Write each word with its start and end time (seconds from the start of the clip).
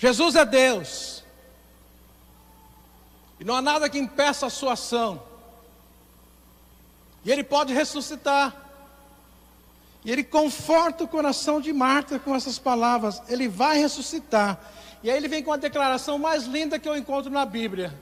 Jesus 0.00 0.34
é 0.34 0.46
Deus. 0.46 1.22
E 3.38 3.44
não 3.44 3.54
há 3.54 3.60
nada 3.60 3.90
que 3.90 3.98
impeça 3.98 4.46
a 4.46 4.50
sua 4.50 4.72
ação. 4.72 5.22
E 7.22 7.30
Ele 7.30 7.44
pode 7.44 7.74
ressuscitar. 7.74 8.56
E 10.02 10.10
Ele 10.10 10.24
conforta 10.24 11.04
o 11.04 11.08
coração 11.08 11.60
de 11.60 11.70
Marta 11.70 12.18
com 12.18 12.34
essas 12.34 12.58
palavras: 12.58 13.20
Ele 13.28 13.46
vai 13.46 13.76
ressuscitar. 13.76 14.58
E 15.02 15.10
aí 15.10 15.16
ele 15.16 15.28
vem 15.28 15.42
com 15.42 15.52
a 15.52 15.56
declaração 15.58 16.18
mais 16.18 16.44
linda 16.44 16.78
que 16.78 16.88
eu 16.88 16.96
encontro 16.96 17.30
na 17.30 17.44
Bíblia. 17.44 17.94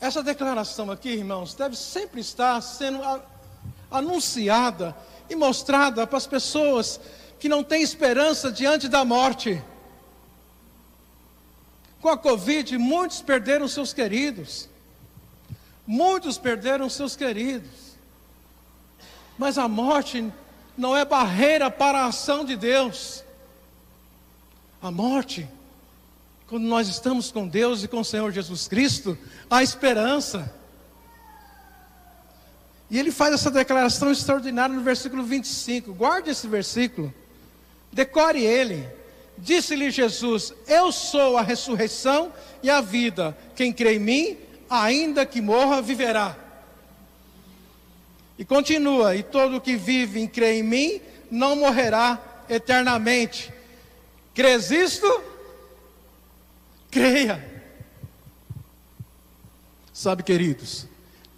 Essa 0.00 0.22
declaração 0.22 0.90
aqui, 0.90 1.10
irmãos, 1.10 1.54
deve 1.54 1.76
sempre 1.76 2.22
estar 2.22 2.60
sendo 2.62 3.00
anunciada 3.90 4.96
e 5.28 5.36
mostrada 5.36 6.06
para 6.06 6.16
as 6.16 6.26
pessoas 6.26 6.98
que 7.38 7.48
não 7.48 7.62
têm 7.62 7.82
esperança 7.82 8.50
diante 8.50 8.88
da 8.88 9.04
morte. 9.04 9.62
Com 12.02 12.08
a 12.08 12.18
Covid, 12.18 12.76
muitos 12.78 13.22
perderam 13.22 13.68
seus 13.68 13.92
queridos. 13.92 14.68
Muitos 15.86 16.36
perderam 16.36 16.90
seus 16.90 17.14
queridos. 17.14 17.70
Mas 19.38 19.56
a 19.56 19.68
morte 19.68 20.32
não 20.76 20.96
é 20.96 21.04
barreira 21.04 21.70
para 21.70 22.00
a 22.00 22.06
ação 22.06 22.44
de 22.44 22.56
Deus. 22.56 23.22
A 24.82 24.90
morte, 24.90 25.48
quando 26.48 26.64
nós 26.64 26.88
estamos 26.88 27.30
com 27.30 27.46
Deus 27.46 27.84
e 27.84 27.88
com 27.88 28.00
o 28.00 28.04
Senhor 28.04 28.32
Jesus 28.32 28.66
Cristo, 28.66 29.16
há 29.48 29.62
esperança. 29.62 30.52
E 32.90 32.98
ele 32.98 33.12
faz 33.12 33.32
essa 33.32 33.50
declaração 33.50 34.10
extraordinária 34.10 34.74
no 34.74 34.82
versículo 34.82 35.22
25. 35.22 35.94
Guarde 35.94 36.30
esse 36.30 36.48
versículo. 36.48 37.14
Decore 37.92 38.44
ele. 38.44 39.01
Disse-lhe 39.38 39.90
Jesus: 39.90 40.52
Eu 40.66 40.92
sou 40.92 41.36
a 41.36 41.42
ressurreição 41.42 42.32
e 42.62 42.70
a 42.70 42.80
vida. 42.80 43.36
Quem 43.56 43.72
crê 43.72 43.94
em 43.94 43.98
mim, 43.98 44.36
ainda 44.68 45.26
que 45.26 45.40
morra, 45.40 45.82
viverá. 45.82 46.36
E 48.38 48.44
continua: 48.44 49.16
E 49.16 49.22
todo 49.22 49.60
que 49.60 49.76
vive 49.76 50.20
e 50.22 50.28
crê 50.28 50.58
em 50.58 50.62
mim, 50.62 51.00
não 51.30 51.56
morrerá 51.56 52.20
eternamente. 52.48 53.52
Crês 54.34 54.70
isto? 54.70 55.22
Creia. 56.90 57.52
Sabe, 59.92 60.22
queridos, 60.22 60.86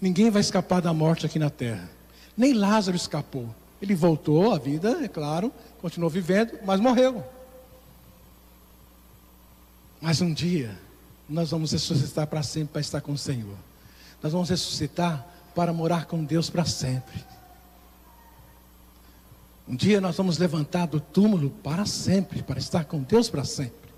ninguém 0.00 0.30
vai 0.30 0.40
escapar 0.40 0.80
da 0.80 0.92
morte 0.92 1.26
aqui 1.26 1.38
na 1.38 1.50
terra. 1.50 1.90
Nem 2.36 2.52
Lázaro 2.52 2.96
escapou. 2.96 3.54
Ele 3.80 3.94
voltou 3.94 4.52
à 4.52 4.58
vida, 4.58 5.00
é 5.02 5.08
claro, 5.08 5.52
continuou 5.80 6.08
vivendo, 6.08 6.58
mas 6.64 6.80
morreu. 6.80 7.24
Mas 10.04 10.20
um 10.20 10.34
dia, 10.34 10.78
nós 11.26 11.50
vamos 11.50 11.72
ressuscitar 11.72 12.26
para 12.26 12.42
sempre 12.42 12.74
para 12.74 12.80
estar 12.82 13.00
com 13.00 13.12
o 13.12 13.16
Senhor. 13.16 13.56
Nós 14.22 14.34
vamos 14.34 14.50
ressuscitar 14.50 15.26
para 15.54 15.72
morar 15.72 16.04
com 16.04 16.22
Deus 16.22 16.50
para 16.50 16.66
sempre. 16.66 17.24
Um 19.66 19.74
dia 19.74 20.02
nós 20.02 20.14
vamos 20.14 20.36
levantar 20.36 20.84
do 20.84 21.00
túmulo 21.00 21.48
para 21.48 21.86
sempre, 21.86 22.42
para 22.42 22.58
estar 22.58 22.84
com 22.84 23.00
Deus 23.00 23.30
para 23.30 23.46
sempre. 23.46 23.88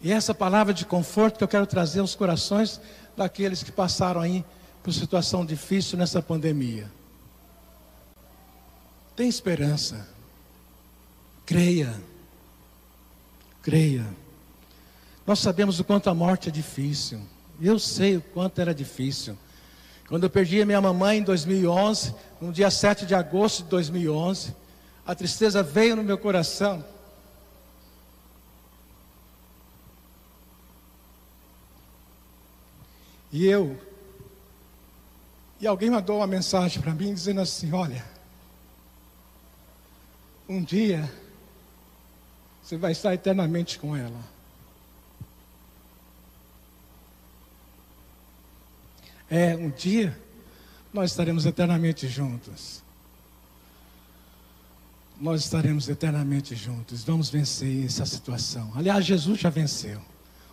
E 0.00 0.10
essa 0.10 0.34
palavra 0.34 0.72
de 0.72 0.86
conforto 0.86 1.36
que 1.36 1.44
eu 1.44 1.48
quero 1.48 1.66
trazer 1.66 2.00
aos 2.00 2.14
corações 2.14 2.80
daqueles 3.14 3.62
que 3.62 3.70
passaram 3.70 4.22
aí 4.22 4.42
por 4.82 4.94
situação 4.94 5.44
difícil 5.44 5.98
nessa 5.98 6.22
pandemia. 6.22 6.90
Tem 9.14 9.28
esperança. 9.28 10.08
Creia. 11.44 11.94
Creia. 13.62 14.24
Nós 15.26 15.40
sabemos 15.40 15.80
o 15.80 15.84
quanto 15.84 16.08
a 16.08 16.14
morte 16.14 16.48
é 16.48 16.52
difícil. 16.52 17.20
Eu 17.60 17.78
sei 17.78 18.16
o 18.16 18.20
quanto 18.20 18.60
era 18.60 18.74
difícil. 18.74 19.36
Quando 20.08 20.22
eu 20.22 20.30
perdi 20.30 20.62
a 20.62 20.66
minha 20.66 20.80
mamãe 20.80 21.18
em 21.18 21.22
2011, 21.22 22.14
no 22.40 22.52
dia 22.52 22.70
7 22.70 23.04
de 23.04 23.14
agosto 23.14 23.64
de 23.64 23.70
2011, 23.70 24.54
a 25.04 25.14
tristeza 25.14 25.62
veio 25.62 25.96
no 25.96 26.04
meu 26.04 26.16
coração. 26.16 26.84
E 33.32 33.44
eu, 33.46 33.76
e 35.60 35.66
alguém 35.66 35.90
mandou 35.90 36.18
uma 36.18 36.26
mensagem 36.26 36.80
para 36.80 36.94
mim 36.94 37.12
dizendo 37.12 37.40
assim: 37.40 37.72
Olha, 37.72 38.04
um 40.48 40.62
dia 40.62 41.12
você 42.62 42.76
vai 42.76 42.92
estar 42.92 43.12
eternamente 43.12 43.78
com 43.78 43.96
ela. 43.96 44.35
É, 49.30 49.56
um 49.56 49.70
dia 49.70 50.16
nós 50.92 51.10
estaremos 51.10 51.44
eternamente 51.44 52.08
juntos. 52.08 52.82
Nós 55.20 55.42
estaremos 55.42 55.88
eternamente 55.88 56.54
juntos. 56.54 57.02
Vamos 57.02 57.28
vencer 57.28 57.84
essa 57.84 58.06
situação. 58.06 58.72
Aliás, 58.74 59.04
Jesus 59.04 59.40
já 59.40 59.50
venceu. 59.50 60.00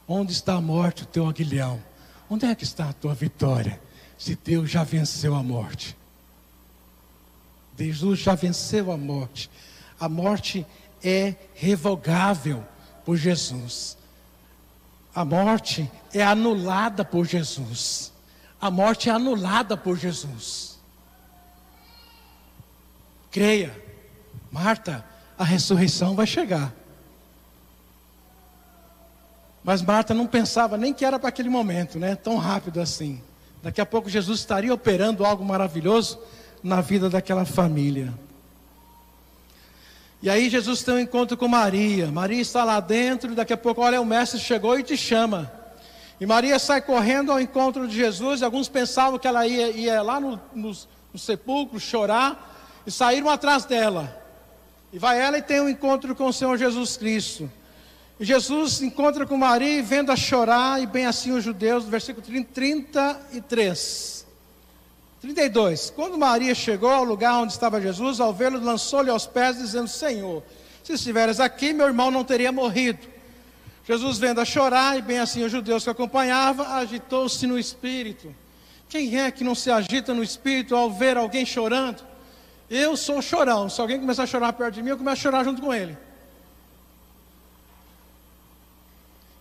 Onde 0.08 0.32
está 0.32 0.56
a 0.56 0.62
morte, 0.62 1.04
o 1.04 1.06
teu 1.06 1.28
aguilhão? 1.28 1.82
Onde 2.30 2.46
é 2.46 2.56
que 2.56 2.64
está 2.64 2.90
a 2.90 2.94
tua 2.94 3.14
vitória? 3.14 3.80
Se 4.18 4.36
Deus 4.36 4.70
já 4.70 4.84
venceu 4.84 5.36
a 5.36 5.44
morte. 5.44 5.96
Jesus 7.78 8.20
já 8.20 8.36
venceu 8.36 8.92
a 8.92 8.98
morte. 8.98 9.50
A 10.00 10.10
morte 10.10 10.66
é 11.04 11.36
revogável 11.54 12.64
por 13.06 13.18
Jesus. 13.18 13.98
A 15.14 15.24
morte 15.24 15.90
é 16.14 16.24
anulada 16.24 17.06
por 17.06 17.26
Jesus 17.26 18.13
a 18.64 18.72
morte 18.72 19.10
é 19.10 19.12
anulada 19.12 19.76
por 19.76 19.98
Jesus. 19.98 20.80
Creia, 23.30 23.78
Marta, 24.50 25.04
a 25.38 25.44
ressurreição 25.44 26.16
vai 26.16 26.26
chegar. 26.26 26.74
Mas 29.66 29.82
Marta 29.82 30.14
não 30.14 30.26
pensava 30.26 30.78
nem 30.78 30.94
que 30.94 31.04
era 31.04 31.20
para 31.20 31.28
aquele 31.28 31.50
momento, 31.50 32.00
né? 32.00 32.16
Tão 32.16 32.38
rápido 32.38 32.80
assim. 32.80 33.22
Daqui 33.62 33.82
a 33.82 33.86
pouco 33.86 34.10
Jesus 34.10 34.40
estaria 34.40 34.74
operando 34.74 35.26
algo 35.26 35.44
maravilhoso 35.44 36.18
na 36.64 36.80
vida 36.80 37.10
daquela 37.10 37.44
família. 37.44 38.14
E 40.22 40.30
aí 40.30 40.50
Jesus 40.50 40.84
tem 40.84 40.94
um 40.94 41.00
encontro 41.00 41.36
com 41.36 41.50
Maria. 41.50 42.10
Maria 42.10 42.40
está 42.42 42.64
lá 42.64 42.80
dentro, 42.80 43.34
e 43.34 43.36
daqui 43.36 43.52
a 43.52 43.58
pouco, 43.58 43.82
olha, 43.82 44.00
o 44.00 44.06
mestre 44.06 44.40
chegou 44.40 44.80
e 44.80 44.84
te 44.84 44.96
chama. 44.96 45.52
E 46.20 46.26
Maria 46.26 46.60
sai 46.60 46.82
correndo 46.82 47.32
ao 47.32 47.40
encontro 47.40 47.88
de 47.88 47.96
Jesus. 47.96 48.42
E 48.42 48.46
alguns 48.46 48.70
pensavam 48.70 49.20
que 49.20 49.28
ela 49.28 49.48
ia, 49.48 49.70
ia 49.72 50.02
lá 50.02 50.20
no, 50.20 50.40
no, 50.54 50.72
no 51.14 51.20
sepulcro 51.20 51.80
chorar. 51.80 52.52
E 52.86 52.92
saíram 52.92 53.30
atrás 53.30 53.66
dela. 53.66 54.22
E 54.92 55.00
vai 55.00 55.20
ela 55.20 55.38
e 55.38 55.42
tem 55.42 55.60
um 55.60 55.68
encontro 55.68 56.16
com 56.16 56.28
o 56.28 56.34
Senhor 56.34 56.56
Jesus 56.58 56.96
Cristo. 56.98 57.52
E 58.20 58.26
Jesus 58.26 58.82
encontra 58.82 59.26
com 59.26 59.36
Maria 59.36 59.80
e 59.80 59.82
vendo 59.82 60.12
a 60.12 60.16
chorar, 60.16 60.80
e 60.82 60.86
bem 60.86 61.08
assim 61.08 61.32
os 61.32 61.44
judeus, 61.44 61.86
versículo 61.86 62.24
33. 62.26 64.24
32. 65.20 65.92
Quando 65.96 66.18
Maria 66.18 66.54
chegou 66.54 66.92
ao 66.92 67.04
lugar 67.04 67.40
onde 67.40 67.54
estava 67.54 67.82
Jesus, 67.82 68.20
ao 68.20 68.32
vê-lo, 68.34 68.60
lançou-lhe 68.60 69.10
aos 69.10 69.26
pés, 69.26 69.58
dizendo: 69.58 69.88
Senhor, 69.88 70.44
se 70.84 70.94
estiveres 70.94 71.40
aqui, 71.40 71.74
meu 71.74 71.88
irmão 71.88 72.12
não 72.12 72.24
teria 72.24 72.52
morrido. 72.52 73.13
Jesus 73.86 74.18
vendo 74.18 74.40
a 74.40 74.46
chorar, 74.46 74.98
e 74.98 75.02
bem 75.02 75.20
assim 75.20 75.44
os 75.44 75.52
judeus 75.52 75.84
que 75.84 75.90
acompanhavam, 75.90 76.66
agitou-se 76.66 77.46
no 77.46 77.60
espírito. 77.60 78.34
Quem 78.88 79.20
é 79.20 79.30
que 79.32 79.44
não 79.44 79.56
se 79.56 79.70
agita 79.70 80.14
no 80.14 80.24
espírito 80.24 80.76
ao 80.76 80.92
ver 80.92 81.18
alguém 81.18 81.46
chorando? 81.46 82.04
Eu 82.70 82.96
sou 82.96 83.22
chorão. 83.22 83.70
Se 83.70 83.82
alguém 83.82 84.00
começar 84.00 84.24
a 84.24 84.28
chorar 84.28 84.54
perto 84.54 84.76
de 84.76 84.84
mim, 84.84 84.92
eu 84.92 84.98
começo 84.98 85.20
a 85.20 85.22
chorar 85.22 85.44
junto 85.44 85.62
com 85.62 85.74
ele. 85.74 85.98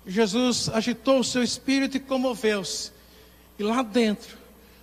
Jesus 0.07 0.69
agitou 0.69 1.21
o 1.21 1.25
seu 1.25 1.43
espírito 1.43 1.97
e 1.97 2.01
comoveu-se. 2.01 2.91
E 3.59 3.63
lá 3.63 3.83
dentro, 3.83 4.37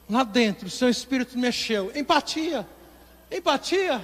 lá 0.10 0.24
dentro, 0.24 0.68
o 0.68 0.72
seu 0.72 0.88
espírito 0.88 1.38
mexeu. 1.38 1.92
Empatia. 1.95 2.66
Empatia. 3.30 4.01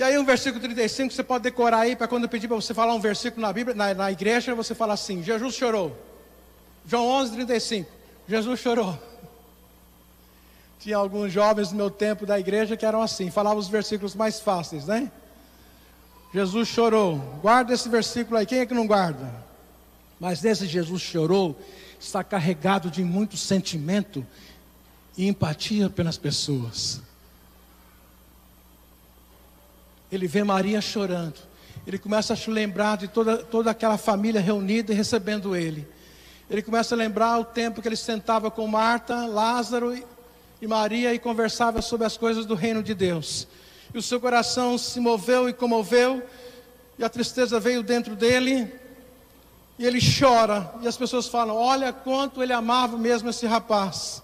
E 0.00 0.02
aí 0.02 0.16
um 0.16 0.24
versículo 0.24 0.62
35 0.62 1.12
você 1.12 1.22
pode 1.22 1.44
decorar 1.44 1.80
aí 1.80 1.94
para 1.94 2.08
quando 2.08 2.22
eu 2.22 2.28
pedir 2.30 2.48
para 2.48 2.56
você 2.56 2.72
falar 2.72 2.94
um 2.94 3.00
versículo 3.00 3.42
na 3.46 3.52
Bíblia, 3.52 3.76
na, 3.76 3.92
na 3.92 4.10
igreja, 4.10 4.54
você 4.54 4.74
fala 4.74 4.94
assim: 4.94 5.22
Jesus 5.22 5.54
chorou. 5.54 5.94
João 6.86 7.06
11, 7.06 7.32
35. 7.32 7.90
Jesus 8.26 8.60
chorou. 8.60 8.98
Tinha 10.80 10.96
alguns 10.96 11.30
jovens 11.30 11.70
no 11.70 11.76
meu 11.76 11.90
tempo 11.90 12.24
da 12.24 12.40
igreja 12.40 12.78
que 12.78 12.86
eram 12.86 13.02
assim, 13.02 13.30
falavam 13.30 13.58
os 13.58 13.68
versículos 13.68 14.14
mais 14.14 14.40
fáceis, 14.40 14.86
né? 14.86 15.12
Jesus 16.32 16.66
chorou. 16.66 17.18
Guarda 17.42 17.74
esse 17.74 17.86
versículo 17.90 18.38
aí. 18.38 18.46
Quem 18.46 18.60
é 18.60 18.64
que 18.64 18.72
não 18.72 18.86
guarda? 18.86 19.30
Mas 20.18 20.40
nesse 20.40 20.66
Jesus 20.66 21.02
chorou, 21.02 21.60
está 22.00 22.24
carregado 22.24 22.90
de 22.90 23.04
muito 23.04 23.36
sentimento 23.36 24.26
e 25.14 25.28
empatia 25.28 25.90
pelas 25.90 26.16
pessoas. 26.16 27.02
Ele 30.10 30.26
vê 30.26 30.42
Maria 30.44 30.80
chorando. 30.80 31.38
Ele 31.86 31.98
começa 31.98 32.34
a 32.34 32.36
se 32.36 32.50
lembrar 32.50 32.96
de 32.96 33.08
toda, 33.08 33.38
toda 33.38 33.70
aquela 33.70 33.96
família 33.96 34.40
reunida 34.40 34.92
e 34.92 34.96
recebendo 34.96 35.56
ele. 35.56 35.86
Ele 36.50 36.62
começa 36.62 36.94
a 36.94 36.98
lembrar 36.98 37.38
o 37.38 37.44
tempo 37.44 37.80
que 37.80 37.88
ele 37.88 37.96
sentava 37.96 38.50
com 38.50 38.66
Marta, 38.66 39.26
Lázaro 39.26 39.96
e, 40.60 40.66
Maria 40.66 41.14
e 41.14 41.18
conversava 41.18 41.80
sobre 41.80 42.06
as 42.06 42.16
coisas 42.16 42.44
do 42.44 42.54
reino 42.54 42.82
de 42.82 42.92
Deus. 42.92 43.46
E 43.94 43.98
o 43.98 44.02
seu 44.02 44.20
coração 44.20 44.76
se 44.76 44.98
moveu 45.00 45.48
e 45.48 45.52
comoveu, 45.52 46.22
e 46.98 47.04
a 47.04 47.08
tristeza 47.08 47.58
veio 47.58 47.82
dentro 47.82 48.14
dele, 48.14 48.70
e 49.78 49.86
ele 49.86 50.00
chora, 50.00 50.74
e 50.82 50.88
as 50.88 50.96
pessoas 50.96 51.26
falam: 51.26 51.56
Olha 51.56 51.92
quanto 51.92 52.42
ele 52.42 52.52
amava 52.52 52.98
mesmo 52.98 53.30
esse 53.30 53.46
rapaz. 53.46 54.22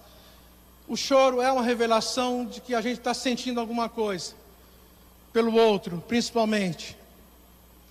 O 0.87 0.95
choro 0.95 1.41
é 1.41 1.51
uma 1.51 1.63
revelação 1.63 2.45
de 2.45 2.61
que 2.61 2.75
a 2.75 2.81
gente 2.81 2.99
está 2.99 3.13
sentindo 3.13 3.59
alguma 3.59 3.89
coisa, 3.89 4.33
pelo 5.37 5.53
outro, 5.53 6.03
principalmente. 6.07 6.97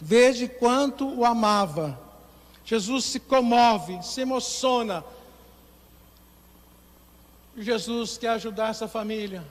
Veja 0.00 0.48
quanto 0.48 1.08
o 1.08 1.24
amava. 1.24 1.96
Jesus 2.64 3.04
se 3.04 3.20
comove, 3.20 4.02
se 4.02 4.22
emociona. 4.22 5.04
Jesus 7.56 8.18
quer 8.18 8.30
ajudar 8.30 8.70
essa 8.70 8.88
família. 8.88 9.44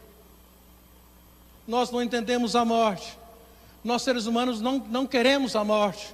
Nós 1.65 1.89
não 1.89 2.03
entendemos 2.03 2.53
a 2.53 2.65
morte. 2.65 3.18
Nós, 3.81 4.01
seres 4.01 4.25
humanos, 4.25 4.59
não, 4.59 4.77
não 4.77 5.07
queremos 5.07 5.56
a 5.56 5.63
morte. 5.63 6.13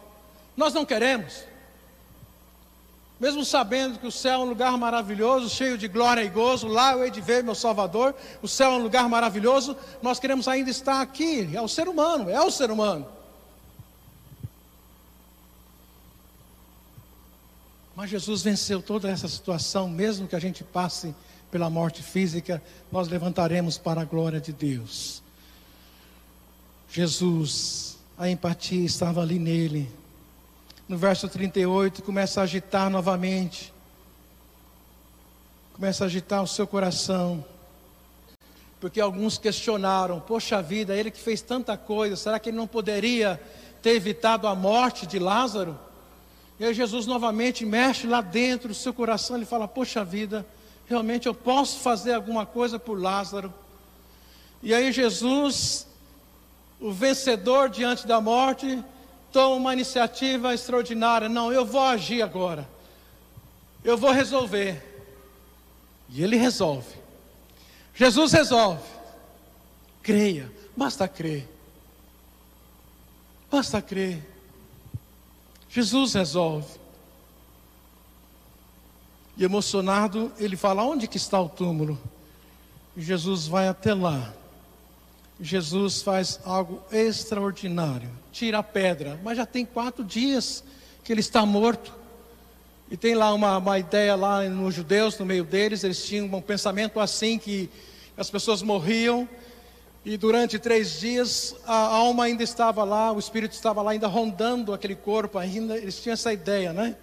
Nós 0.55 0.75
não 0.75 0.85
queremos. 0.85 1.43
Mesmo 3.21 3.45
sabendo 3.45 3.99
que 3.99 4.07
o 4.07 4.11
céu 4.11 4.41
é 4.41 4.43
um 4.43 4.49
lugar 4.49 4.75
maravilhoso, 4.79 5.47
cheio 5.47 5.77
de 5.77 5.87
glória 5.87 6.23
e 6.23 6.27
gozo, 6.27 6.67
lá 6.67 6.93
eu 6.93 7.03
hei 7.03 7.11
de 7.11 7.21
ver 7.21 7.43
meu 7.43 7.53
Salvador, 7.53 8.15
o 8.41 8.47
céu 8.47 8.71
é 8.71 8.75
um 8.77 8.81
lugar 8.81 9.07
maravilhoso, 9.07 9.77
nós 10.01 10.19
queremos 10.19 10.47
ainda 10.47 10.71
estar 10.71 11.01
aqui, 11.01 11.47
é 11.55 11.61
o 11.61 11.67
ser 11.67 11.87
humano, 11.87 12.31
é 12.31 12.41
o 12.41 12.49
ser 12.49 12.71
humano. 12.71 13.07
Mas 17.95 18.09
Jesus 18.09 18.41
venceu 18.41 18.81
toda 18.81 19.07
essa 19.07 19.27
situação, 19.27 19.87
mesmo 19.87 20.27
que 20.27 20.35
a 20.35 20.39
gente 20.39 20.63
passe 20.63 21.13
pela 21.51 21.69
morte 21.69 22.01
física, 22.01 22.59
nós 22.91 23.07
levantaremos 23.07 23.77
para 23.77 24.01
a 24.01 24.05
glória 24.05 24.41
de 24.41 24.51
Deus. 24.51 25.21
Jesus, 26.89 27.99
a 28.17 28.27
empatia 28.27 28.83
estava 28.83 29.21
ali 29.21 29.37
nele, 29.37 30.00
no 30.91 30.97
verso 30.97 31.29
38, 31.29 32.03
começa 32.03 32.41
a 32.41 32.43
agitar 32.43 32.89
novamente. 32.89 33.73
Começa 35.73 36.03
a 36.03 36.07
agitar 36.07 36.43
o 36.43 36.47
seu 36.47 36.67
coração. 36.67 37.45
Porque 38.77 38.99
alguns 38.99 39.37
questionaram: 39.37 40.19
Poxa 40.19 40.61
vida, 40.61 40.93
ele 40.93 41.09
que 41.09 41.17
fez 41.17 41.41
tanta 41.41 41.77
coisa, 41.77 42.17
será 42.17 42.37
que 42.39 42.49
ele 42.49 42.57
não 42.57 42.67
poderia 42.67 43.39
ter 43.81 43.91
evitado 43.91 44.49
a 44.49 44.53
morte 44.53 45.07
de 45.07 45.17
Lázaro? 45.17 45.79
E 46.59 46.65
aí 46.65 46.73
Jesus 46.73 47.05
novamente 47.05 47.65
mexe 47.65 48.05
lá 48.05 48.19
dentro 48.19 48.67
do 48.67 48.75
seu 48.75 48.93
coração, 48.93 49.37
ele 49.37 49.45
fala: 49.45 49.69
Poxa 49.69 50.03
vida, 50.03 50.45
realmente 50.87 51.25
eu 51.25 51.33
posso 51.33 51.79
fazer 51.79 52.15
alguma 52.15 52.45
coisa 52.45 52.77
por 52.77 52.99
Lázaro. 52.99 53.53
E 54.61 54.73
aí 54.73 54.91
Jesus, 54.91 55.87
o 56.81 56.91
vencedor 56.91 57.69
diante 57.69 58.05
da 58.05 58.19
morte, 58.19 58.83
toma 59.31 59.55
uma 59.55 59.73
iniciativa 59.73 60.53
extraordinária. 60.53 61.29
Não, 61.29 61.51
eu 61.51 61.65
vou 61.65 61.81
agir 61.81 62.21
agora. 62.21 62.67
Eu 63.83 63.97
vou 63.97 64.11
resolver. 64.11 64.81
E 66.09 66.23
ele 66.23 66.35
resolve. 66.35 66.95
Jesus 67.95 68.31
resolve. 68.31 68.83
Creia, 70.03 70.51
basta 70.75 71.07
crer. 71.07 71.47
Basta 73.49 73.81
crer. 73.81 74.21
Jesus 75.69 76.13
resolve. 76.13 76.79
E 79.37 79.43
emocionado, 79.43 80.31
ele 80.37 80.57
fala: 80.57 80.83
Onde 80.83 81.07
que 81.07 81.17
está 81.17 81.39
o 81.39 81.49
túmulo? 81.49 81.99
E 82.95 83.01
Jesus 83.01 83.47
vai 83.47 83.67
até 83.67 83.93
lá. 83.93 84.33
Jesus 85.41 86.03
faz 86.03 86.39
algo 86.45 86.83
extraordinário. 86.91 88.09
Tira 88.31 88.59
a 88.59 88.63
pedra, 88.63 89.19
mas 89.23 89.37
já 89.37 89.45
tem 89.45 89.65
quatro 89.65 90.03
dias 90.03 90.63
que 91.03 91.11
ele 91.11 91.19
está 91.19 91.43
morto. 91.45 91.93
E 92.91 92.95
tem 92.95 93.15
lá 93.15 93.33
uma, 93.33 93.57
uma 93.57 93.79
ideia 93.79 94.15
lá 94.15 94.43
nos 94.43 94.75
judeus, 94.75 95.17
no 95.17 95.25
meio 95.25 95.43
deles, 95.43 95.83
eles 95.83 96.05
tinham 96.05 96.27
um 96.27 96.41
pensamento 96.41 96.99
assim 96.99 97.39
que 97.39 97.69
as 98.15 98.29
pessoas 98.29 98.61
morriam 98.61 99.27
e 100.05 100.17
durante 100.17 100.59
três 100.59 100.99
dias 100.99 101.55
a 101.65 101.75
alma 101.75 102.25
ainda 102.25 102.43
estava 102.43 102.83
lá, 102.83 103.11
o 103.11 103.17
espírito 103.17 103.53
estava 103.53 103.81
lá 103.81 103.91
ainda 103.91 104.07
rondando 104.07 104.73
aquele 104.73 104.95
corpo 104.95 105.39
ainda. 105.39 105.75
Eles 105.77 106.01
tinham 106.01 106.13
essa 106.13 106.31
ideia, 106.31 106.71
né? 106.71 106.95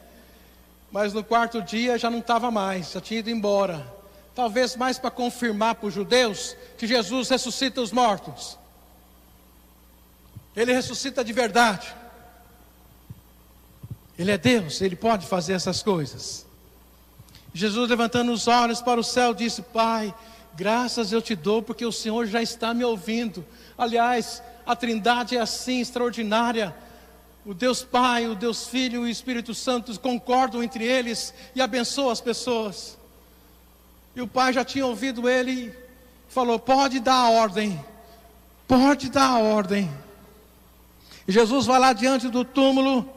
Mas 0.92 1.12
no 1.12 1.24
quarto 1.24 1.60
dia 1.60 1.98
já 1.98 2.08
não 2.08 2.18
estava 2.18 2.50
mais, 2.50 2.92
já 2.92 3.00
tinha 3.00 3.20
ido 3.20 3.30
embora 3.30 3.97
talvez 4.38 4.76
mais 4.76 5.00
para 5.00 5.10
confirmar 5.10 5.74
para 5.74 5.88
os 5.88 5.94
judeus 5.94 6.56
que 6.76 6.86
Jesus 6.86 7.28
ressuscita 7.28 7.80
os 7.80 7.90
mortos. 7.90 8.56
Ele 10.54 10.72
ressuscita 10.72 11.24
de 11.24 11.32
verdade. 11.32 11.92
Ele 14.16 14.30
é 14.30 14.38
Deus, 14.38 14.80
ele 14.80 14.94
pode 14.94 15.26
fazer 15.26 15.54
essas 15.54 15.82
coisas. 15.82 16.46
Jesus, 17.52 17.90
levantando 17.90 18.30
os 18.30 18.46
olhos 18.46 18.80
para 18.80 19.00
o 19.00 19.02
céu, 19.02 19.34
disse: 19.34 19.60
Pai, 19.60 20.14
graças 20.54 21.10
eu 21.10 21.20
te 21.20 21.34
dou, 21.34 21.60
porque 21.60 21.84
o 21.84 21.90
Senhor 21.90 22.24
já 22.26 22.40
está 22.40 22.72
me 22.72 22.84
ouvindo. 22.84 23.44
Aliás, 23.76 24.40
a 24.64 24.76
Trindade 24.76 25.36
é 25.36 25.40
assim, 25.40 25.80
extraordinária. 25.80 26.72
O 27.44 27.52
Deus 27.52 27.82
Pai, 27.82 28.28
o 28.28 28.36
Deus 28.36 28.68
Filho 28.68 29.04
e 29.04 29.08
o 29.08 29.10
Espírito 29.10 29.52
Santo 29.52 29.98
concordam 29.98 30.62
entre 30.62 30.84
eles 30.84 31.34
e 31.56 31.60
abençoam 31.60 32.10
as 32.10 32.20
pessoas. 32.20 32.98
E 34.18 34.20
o 34.20 34.26
pai 34.26 34.52
já 34.52 34.64
tinha 34.64 34.84
ouvido 34.84 35.28
ele, 35.28 35.72
falou: 36.28 36.58
Pode 36.58 36.98
dar 36.98 37.14
a 37.14 37.30
ordem, 37.30 37.80
pode 38.66 39.08
dar 39.10 39.28
a 39.28 39.38
ordem. 39.38 39.88
E 41.28 41.30
Jesus 41.30 41.66
vai 41.66 41.78
lá 41.78 41.92
diante 41.92 42.28
do 42.28 42.44
túmulo, 42.44 43.08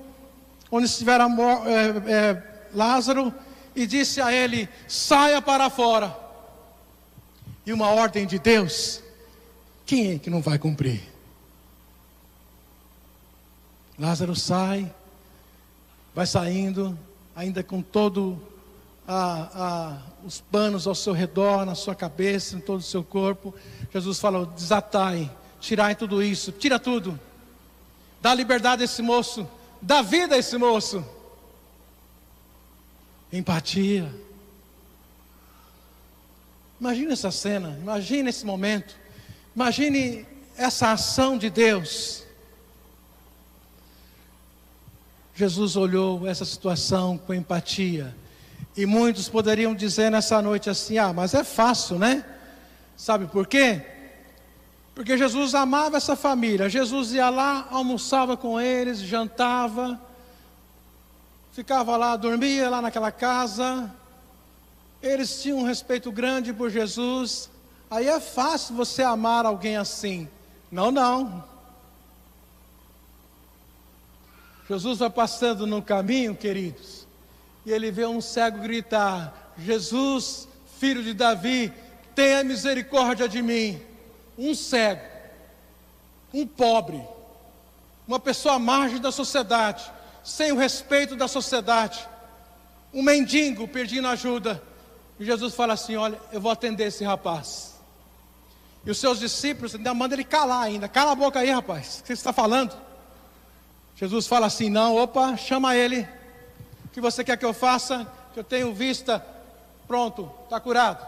onde 0.72 0.86
estivera 0.86 1.26
é, 1.26 2.12
é, 2.14 2.44
Lázaro, 2.72 3.34
e 3.76 3.88
disse 3.88 4.22
a 4.22 4.32
ele: 4.32 4.70
Saia 4.88 5.42
para 5.42 5.72
fora. 5.72 6.16
E 7.66 7.74
uma 7.74 7.90
ordem 7.90 8.28
de 8.28 8.38
Deus, 8.38 9.02
quem 9.88 10.12
é 10.12 10.20
que 10.20 10.30
não 10.30 10.40
vai 10.40 10.60
cumprir? 10.60 11.02
Lázaro 13.98 14.36
sai, 14.36 14.94
vai 16.14 16.28
saindo, 16.28 16.96
ainda 17.36 17.64
com 17.64 17.82
todo 17.82 18.51
a, 19.14 19.50
a, 19.54 19.98
os 20.26 20.40
panos 20.40 20.88
ao 20.88 20.96
seu 20.96 21.12
redor, 21.12 21.66
na 21.66 21.76
sua 21.76 21.94
cabeça, 21.94 22.56
em 22.56 22.62
todo 22.62 22.80
o 22.80 22.84
seu 22.84 23.04
corpo. 23.04 23.54
Jesus 23.94 24.20
falou: 24.20 24.46
desatai, 24.46 25.30
tirai 25.60 25.96
tudo 25.96 26.24
isso, 26.24 26.54
tira 26.54 26.80
tudo. 26.80 27.20
Dá 28.22 28.34
liberdade 28.34 28.84
a 28.84 28.86
esse 28.86 29.02
moço, 29.02 29.46
dá 29.82 30.02
vida 30.02 30.36
a 30.36 30.38
esse 30.38 30.58
moço. 30.58 31.06
Empatia. 33.34 34.14
Imagine 36.80 37.12
essa 37.12 37.32
cena, 37.32 37.78
imagine 37.82 38.30
esse 38.30 38.46
momento, 38.46 38.96
imagine 39.54 40.26
essa 40.56 40.94
ação 40.94 41.38
de 41.38 41.50
Deus. 41.50 42.24
Jesus 45.36 45.76
olhou 45.76 46.26
essa 46.26 46.46
situação 46.46 47.18
com 47.18 47.34
empatia 47.34 48.16
e 48.76 48.86
muitos 48.86 49.28
poderiam 49.28 49.76
dizer 49.76 50.10
nessa 50.10 50.42
noite 50.42 50.70
assim: 50.70 50.98
ah, 50.98 51.12
mas 51.12 51.34
é 51.34 51.44
fácil, 51.44 52.00
né? 52.00 52.26
Sabe 52.96 53.28
por 53.28 53.48
quê? 53.48 53.82
Porque 54.96 55.18
Jesus 55.18 55.56
amava 55.56 55.98
essa 55.98 56.16
família. 56.16 56.70
Jesus 56.70 57.14
ia 57.14 57.30
lá, 57.30 57.68
almoçava 57.72 58.38
com 58.38 58.60
eles, 58.60 59.00
jantava, 59.00 60.00
ficava 61.52 61.98
lá, 61.98 62.16
dormia 62.16 62.70
lá 62.70 62.82
naquela 62.82 63.12
casa. 63.12 63.92
Eles 65.02 65.42
tinham 65.42 65.60
um 65.60 65.64
respeito 65.64 66.12
grande 66.12 66.54
por 66.54 66.70
Jesus. 66.70 67.50
Aí 67.90 68.08
é 68.08 68.20
fácil 68.20 68.76
você 68.76 69.02
amar 69.02 69.46
alguém 69.46 69.76
assim. 69.76 70.30
Não, 70.72 70.92
não. 70.92 71.44
Jesus 74.70 75.00
vai 75.00 75.10
passando 75.10 75.66
no 75.66 75.82
caminho, 75.82 76.36
queridos 76.36 77.01
e 77.66 77.72
ele 77.72 77.92
vê 77.92 78.06
um 78.06 78.22
cego 78.22 78.60
gritar: 78.60 79.54
Jesus, 79.58 80.48
filho 80.80 81.04
de 81.04 81.14
Davi, 81.14 81.72
tenha 82.16 82.44
misericórdia 82.44 83.28
de 83.28 83.42
mim. 83.42 83.82
Um 84.38 84.56
cego, 84.56 85.02
um 86.34 86.48
pobre, 86.48 87.02
uma 88.08 88.20
pessoa 88.20 88.56
à 88.56 88.60
margem 88.60 89.00
da 89.00 89.12
sociedade, 89.12 89.92
sem 90.24 90.52
o 90.52 90.58
respeito 90.58 91.16
da 91.16 91.28
sociedade, 91.28 92.08
um 92.94 93.04
mendigo 93.04 93.68
pedindo 93.68 94.08
ajuda. 94.08 94.62
E 95.20 95.26
Jesus 95.26 95.54
fala 95.54 95.74
assim: 95.74 95.96
Olha, 95.96 96.20
eu 96.32 96.42
vou 96.42 96.52
atender 96.52 96.88
esse 96.88 97.04
rapaz. 97.04 97.72
E 98.86 98.90
os 98.90 98.98
seus 98.98 99.20
discípulos 99.20 99.76
ainda 99.76 99.94
mandam 99.94 100.16
ele 100.16 100.24
calar 100.24 100.64
ainda. 100.64 100.88
Cala 100.88 101.12
a 101.12 101.16
boca 101.16 101.40
aí, 101.40 101.52
rapaz. 101.52 102.00
O 102.00 102.02
que 102.02 102.08
você 102.08 102.14
está 102.14 102.34
falando? 102.34 102.76
Jesus 103.96 104.26
fala 104.26 104.48
assim: 104.48 104.70
não, 104.70 104.96
opa, 104.96 105.38
chama 105.38 105.76
ele. 105.76 106.08
Que 106.94 107.02
você 107.02 107.24
quer 107.24 107.38
que 107.38 107.46
eu 107.46 107.54
faça? 107.54 108.08
Que 108.34 108.40
eu 108.40 108.44
tenho 108.44 108.74
vista. 108.74 109.26
Pronto, 109.88 110.32
está 110.44 110.60
curado. 110.60 111.06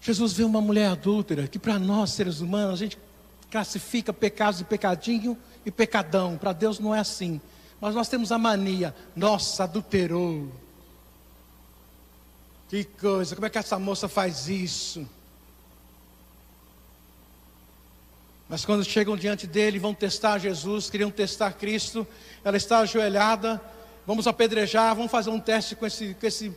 Jesus 0.00 0.32
vê 0.32 0.44
uma 0.44 0.60
mulher 0.60 0.90
adúltera, 0.90 1.46
que 1.46 1.58
para 1.58 1.78
nós, 1.78 2.10
seres 2.10 2.40
humanos, 2.40 2.74
a 2.74 2.76
gente 2.76 2.98
classifica 3.50 4.12
pecados 4.12 4.58
de 4.58 4.64
pecadinho 4.64 5.36
e 5.64 5.70
pecadão. 5.70 6.38
Para 6.38 6.52
Deus 6.52 6.78
não 6.78 6.94
é 6.94 7.00
assim. 7.00 7.40
Mas 7.80 7.94
nós 7.94 8.08
temos 8.08 8.32
a 8.32 8.38
mania, 8.38 8.94
nossa, 9.14 9.64
adulterou. 9.64 10.50
Que 12.68 12.84
coisa, 12.84 13.34
como 13.34 13.46
é 13.46 13.50
que 13.50 13.58
essa 13.58 13.78
moça 13.78 14.08
faz 14.08 14.48
isso? 14.48 15.06
Mas 18.50 18.64
quando 18.64 18.84
chegam 18.84 19.16
diante 19.16 19.46
dele, 19.46 19.78
vão 19.78 19.94
testar 19.94 20.38
Jesus, 20.38 20.90
queriam 20.90 21.08
testar 21.08 21.52
Cristo, 21.52 22.04
ela 22.42 22.56
está 22.56 22.80
ajoelhada, 22.80 23.62
vamos 24.04 24.26
apedrejar, 24.26 24.92
vamos 24.96 25.08
fazer 25.08 25.30
um 25.30 25.38
teste 25.38 25.76
com 25.76 25.86
esse, 25.86 26.14
com 26.14 26.26
esse, 26.26 26.56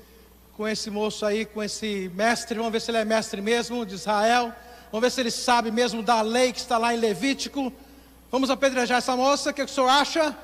com 0.57 0.67
esse 0.67 0.89
moço 0.89 1.23
aí, 1.23 1.45
com 1.45 1.61
esse 1.61 2.09
mestre, 2.15 2.57
vamos 2.57 2.71
ver 2.71 2.81
se 2.81 2.89
ele 2.89 2.97
é 2.97 3.05
mestre 3.05 3.41
mesmo 3.41 3.85
de 3.85 3.93
Israel, 3.93 4.51
vamos 4.91 5.03
ver 5.03 5.11
se 5.11 5.21
ele 5.21 5.29
sabe 5.29 5.69
mesmo 5.69 6.01
da 6.01 6.19
lei 6.23 6.51
que 6.51 6.57
está 6.57 6.79
lá 6.79 6.95
em 6.95 6.97
Levítico. 6.97 7.71
Vamos 8.31 8.49
apedrejar 8.49 8.97
essa 8.97 9.15
moça, 9.15 9.51
o 9.51 9.53
que 9.53 9.61
o 9.61 9.67
senhor 9.67 9.87
acha? 9.87 10.35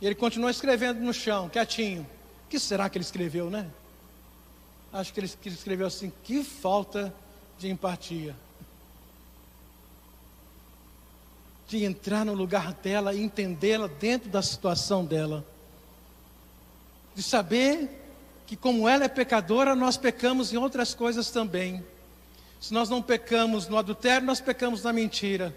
E 0.00 0.06
ele 0.06 0.16
continua 0.16 0.50
escrevendo 0.50 0.98
no 0.98 1.14
chão, 1.14 1.48
quietinho. 1.48 2.02
O 2.02 2.50
que 2.50 2.58
será 2.58 2.90
que 2.90 2.98
ele 2.98 3.04
escreveu, 3.04 3.48
né? 3.48 3.70
Acho 4.92 5.14
que 5.14 5.20
ele, 5.20 5.28
que 5.28 5.48
ele 5.50 5.54
escreveu 5.54 5.86
assim: 5.86 6.12
que 6.24 6.42
falta 6.42 7.14
de 7.60 7.70
empatia. 7.70 8.34
De 11.66 11.84
entrar 11.84 12.24
no 12.24 12.34
lugar 12.34 12.72
dela 12.74 13.14
entendê-la 13.14 13.86
dentro 13.86 14.28
da 14.28 14.42
situação 14.42 15.04
dela. 15.04 15.44
De 17.14 17.22
saber 17.22 17.88
que, 18.46 18.56
como 18.56 18.88
ela 18.88 19.04
é 19.04 19.08
pecadora, 19.08 19.74
nós 19.74 19.96
pecamos 19.96 20.52
em 20.52 20.56
outras 20.56 20.94
coisas 20.94 21.30
também. 21.30 21.84
Se 22.60 22.72
nós 22.72 22.88
não 22.88 23.02
pecamos 23.02 23.68
no 23.68 23.76
adultério, 23.76 24.26
nós 24.26 24.40
pecamos 24.40 24.82
na 24.82 24.92
mentira. 24.92 25.54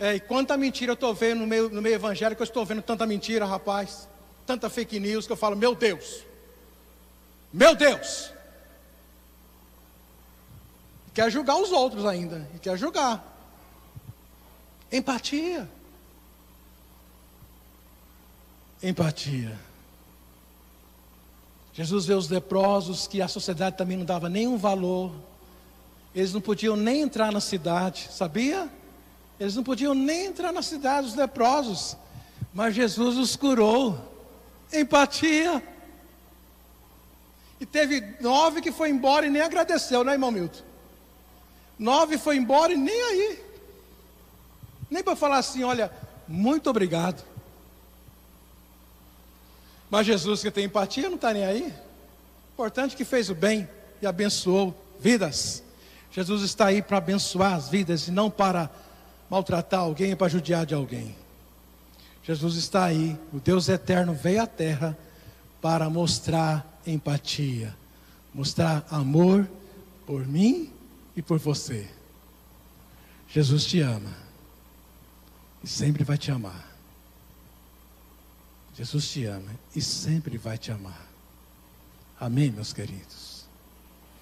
É, 0.00 0.14
e 0.14 0.20
quanta 0.20 0.56
mentira 0.56 0.92
eu 0.92 0.94
estou 0.94 1.12
vendo 1.12 1.40
no 1.40 1.46
meio, 1.46 1.68
no 1.68 1.82
meio 1.82 1.96
evangélico, 1.96 2.40
eu 2.40 2.44
estou 2.44 2.64
vendo 2.64 2.82
tanta 2.82 3.06
mentira, 3.06 3.44
rapaz. 3.44 4.08
Tanta 4.46 4.70
fake 4.70 5.00
news 5.00 5.26
que 5.26 5.32
eu 5.32 5.36
falo, 5.36 5.56
meu 5.56 5.74
Deus. 5.74 6.24
Meu 7.52 7.74
Deus. 7.74 8.32
quer 11.12 11.30
julgar 11.30 11.56
os 11.56 11.72
outros 11.72 12.06
ainda. 12.06 12.48
E 12.54 12.58
quer 12.58 12.78
julgar. 12.78 13.37
Empatia. 14.90 15.68
Empatia. 18.82 19.58
Jesus 21.72 22.06
vê 22.06 22.14
os 22.14 22.28
leprosos 22.28 23.06
que 23.06 23.22
a 23.22 23.28
sociedade 23.28 23.76
também 23.76 23.96
não 23.96 24.04
dava 24.04 24.28
nenhum 24.28 24.56
valor. 24.56 25.12
Eles 26.14 26.32
não 26.32 26.40
podiam 26.40 26.74
nem 26.74 27.02
entrar 27.02 27.30
na 27.30 27.40
cidade, 27.40 28.08
sabia? 28.10 28.68
Eles 29.38 29.54
não 29.54 29.62
podiam 29.62 29.94
nem 29.94 30.26
entrar 30.26 30.52
na 30.52 30.62
cidade, 30.62 31.06
os 31.06 31.14
leprosos. 31.14 31.96
Mas 32.52 32.74
Jesus 32.74 33.16
os 33.16 33.36
curou. 33.36 33.96
Empatia. 34.72 35.62
E 37.60 37.66
teve 37.66 38.16
nove 38.20 38.60
que 38.60 38.72
foi 38.72 38.90
embora 38.90 39.26
e 39.26 39.30
nem 39.30 39.42
agradeceu, 39.42 40.02
né, 40.02 40.12
irmão 40.12 40.30
Milton? 40.30 40.62
Nove 41.78 42.18
foi 42.18 42.36
embora 42.36 42.72
e 42.72 42.76
nem 42.76 43.02
aí. 43.02 43.44
Nem 44.90 45.02
para 45.02 45.16
falar 45.16 45.38
assim, 45.38 45.62
olha, 45.64 45.90
muito 46.26 46.68
obrigado. 46.70 47.22
Mas 49.90 50.06
Jesus 50.06 50.42
que 50.42 50.50
tem 50.50 50.64
empatia 50.64 51.08
não 51.08 51.16
está 51.16 51.32
nem 51.32 51.44
aí. 51.44 51.72
Importante 52.52 52.96
que 52.96 53.04
fez 53.04 53.30
o 53.30 53.34
bem 53.34 53.68
e 54.02 54.06
abençoou 54.06 54.74
vidas. 55.00 55.62
Jesus 56.10 56.42
está 56.42 56.66
aí 56.66 56.82
para 56.82 56.98
abençoar 56.98 57.54
as 57.54 57.68
vidas 57.68 58.08
e 58.08 58.10
não 58.10 58.30
para 58.30 58.70
maltratar 59.30 59.80
alguém, 59.80 60.16
para 60.16 60.28
judiar 60.28 60.66
de 60.66 60.74
alguém. 60.74 61.14
Jesus 62.22 62.56
está 62.56 62.84
aí, 62.84 63.18
o 63.32 63.38
Deus 63.38 63.68
eterno 63.68 64.12
veio 64.12 64.42
à 64.42 64.46
terra 64.46 64.96
para 65.62 65.88
mostrar 65.88 66.80
empatia, 66.86 67.74
mostrar 68.34 68.86
amor 68.90 69.48
por 70.06 70.26
mim 70.26 70.70
e 71.16 71.22
por 71.22 71.38
você. 71.38 71.88
Jesus 73.28 73.64
te 73.64 73.80
ama 73.80 74.27
e 75.62 75.66
sempre 75.66 76.04
vai 76.04 76.18
te 76.18 76.30
amar. 76.30 76.76
Jesus 78.76 79.08
te 79.08 79.24
ama 79.24 79.50
e 79.74 79.80
sempre 79.80 80.38
vai 80.38 80.56
te 80.56 80.70
amar. 80.70 81.06
Amém, 82.20 82.50
meus 82.50 82.72
queridos. 82.72 83.44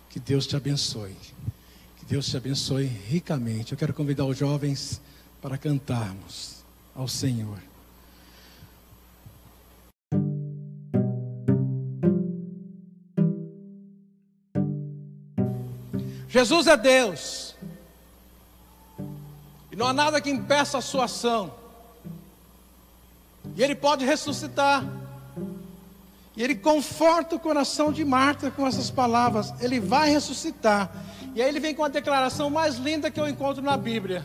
Que 0.08 0.18
Deus 0.18 0.46
te 0.46 0.56
abençoe. 0.56 1.14
Deus 2.08 2.26
te 2.26 2.36
abençoe 2.36 2.84
ricamente. 2.84 3.72
Eu 3.72 3.78
quero 3.78 3.92
convidar 3.92 4.24
os 4.26 4.38
jovens 4.38 5.00
para 5.42 5.58
cantarmos 5.58 6.62
ao 6.94 7.08
Senhor. 7.08 7.58
Jesus 16.28 16.68
é 16.68 16.76
Deus. 16.76 17.45
E 19.76 19.78
não 19.78 19.88
há 19.88 19.92
nada 19.92 20.22
que 20.22 20.30
impeça 20.30 20.78
a 20.78 20.80
sua 20.80 21.04
ação. 21.04 21.52
E 23.54 23.62
Ele 23.62 23.74
pode 23.74 24.06
ressuscitar. 24.06 24.82
E 26.34 26.42
Ele 26.42 26.54
conforta 26.54 27.36
o 27.36 27.38
coração 27.38 27.92
de 27.92 28.02
Marta 28.02 28.50
com 28.50 28.66
essas 28.66 28.90
palavras. 28.90 29.52
Ele 29.60 29.78
vai 29.78 30.08
ressuscitar. 30.08 30.90
E 31.34 31.42
aí 31.42 31.50
ele 31.50 31.60
vem 31.60 31.74
com 31.74 31.84
a 31.84 31.88
declaração 31.88 32.48
mais 32.48 32.76
linda 32.76 33.10
que 33.10 33.20
eu 33.20 33.28
encontro 33.28 33.62
na 33.62 33.76
Bíblia. 33.76 34.24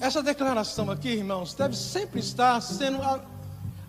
Essa 0.00 0.22
declaração 0.22 0.90
aqui, 0.90 1.10
irmãos, 1.10 1.52
deve 1.52 1.76
sempre 1.76 2.20
estar 2.20 2.58
sendo 2.62 2.98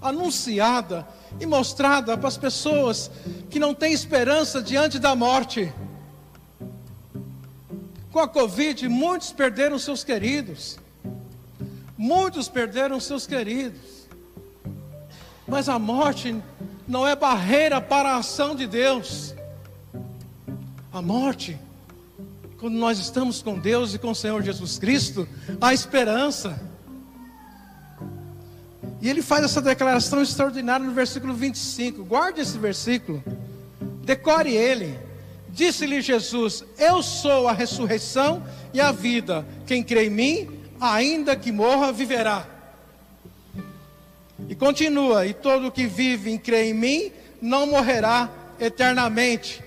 anunciada 0.02 1.08
e 1.40 1.46
mostrada 1.46 2.18
para 2.18 2.28
as 2.28 2.36
pessoas 2.36 3.10
que 3.50 3.60
não 3.60 3.74
têm 3.74 3.94
esperança 3.94 4.62
diante 4.62 5.00
da 5.00 5.16
morte. 5.16 5.74
Com 8.18 8.22
a 8.22 8.28
Covid, 8.28 8.90
muitos 8.90 9.32
perderam 9.32 9.78
seus 9.78 10.04
queridos. 10.04 10.80
Muitos 11.96 12.50
perderam 12.50 13.00
seus 13.00 13.28
queridos. 13.28 14.08
Mas 15.48 15.70
a 15.70 15.78
morte 15.78 16.36
não 16.88 17.08
é 17.08 17.16
barreira 17.16 17.80
para 17.80 18.14
a 18.14 18.18
ação 18.18 18.56
de 18.56 18.66
Deus 18.66 19.36
a 20.92 21.00
morte, 21.00 21.60
quando 22.58 22.74
nós 22.74 22.98
estamos 22.98 23.44
com 23.44 23.60
Deus 23.60 23.94
e 23.94 24.00
com 24.00 24.10
o 24.10 24.16
Senhor 24.16 24.42
Jesus 24.42 24.80
Cristo, 24.80 25.28
há 25.62 25.72
esperança. 25.72 26.60
E 29.00 29.08
ele 29.08 29.22
faz 29.22 29.44
essa 29.44 29.62
declaração 29.62 30.24
extraordinária 30.24 30.84
no 30.84 30.92
versículo 30.92 31.36
25. 31.36 32.04
Guarde 32.04 32.42
esse 32.42 32.58
versículo, 32.58 33.24
decore 34.04 34.56
ele. 34.56 35.07
Disse-lhe 35.58 36.02
Jesus: 36.02 36.64
Eu 36.78 37.02
sou 37.02 37.48
a 37.48 37.52
ressurreição 37.52 38.44
e 38.72 38.80
a 38.80 38.92
vida. 38.92 39.44
Quem 39.66 39.82
crê 39.84 40.06
em 40.06 40.10
mim, 40.12 40.50
ainda 40.80 41.36
que 41.36 41.52
morra, 41.52 41.92
viverá. 41.92 42.46
E 44.48 44.54
continua: 44.54 45.26
E 45.26 45.34
todo 45.34 45.72
que 45.72 45.88
vive 45.88 46.32
e 46.32 46.38
crê 46.38 46.70
em 46.70 46.76
mim, 46.76 47.12
não 47.42 47.66
morrerá 47.66 48.30
eternamente. 48.60 49.64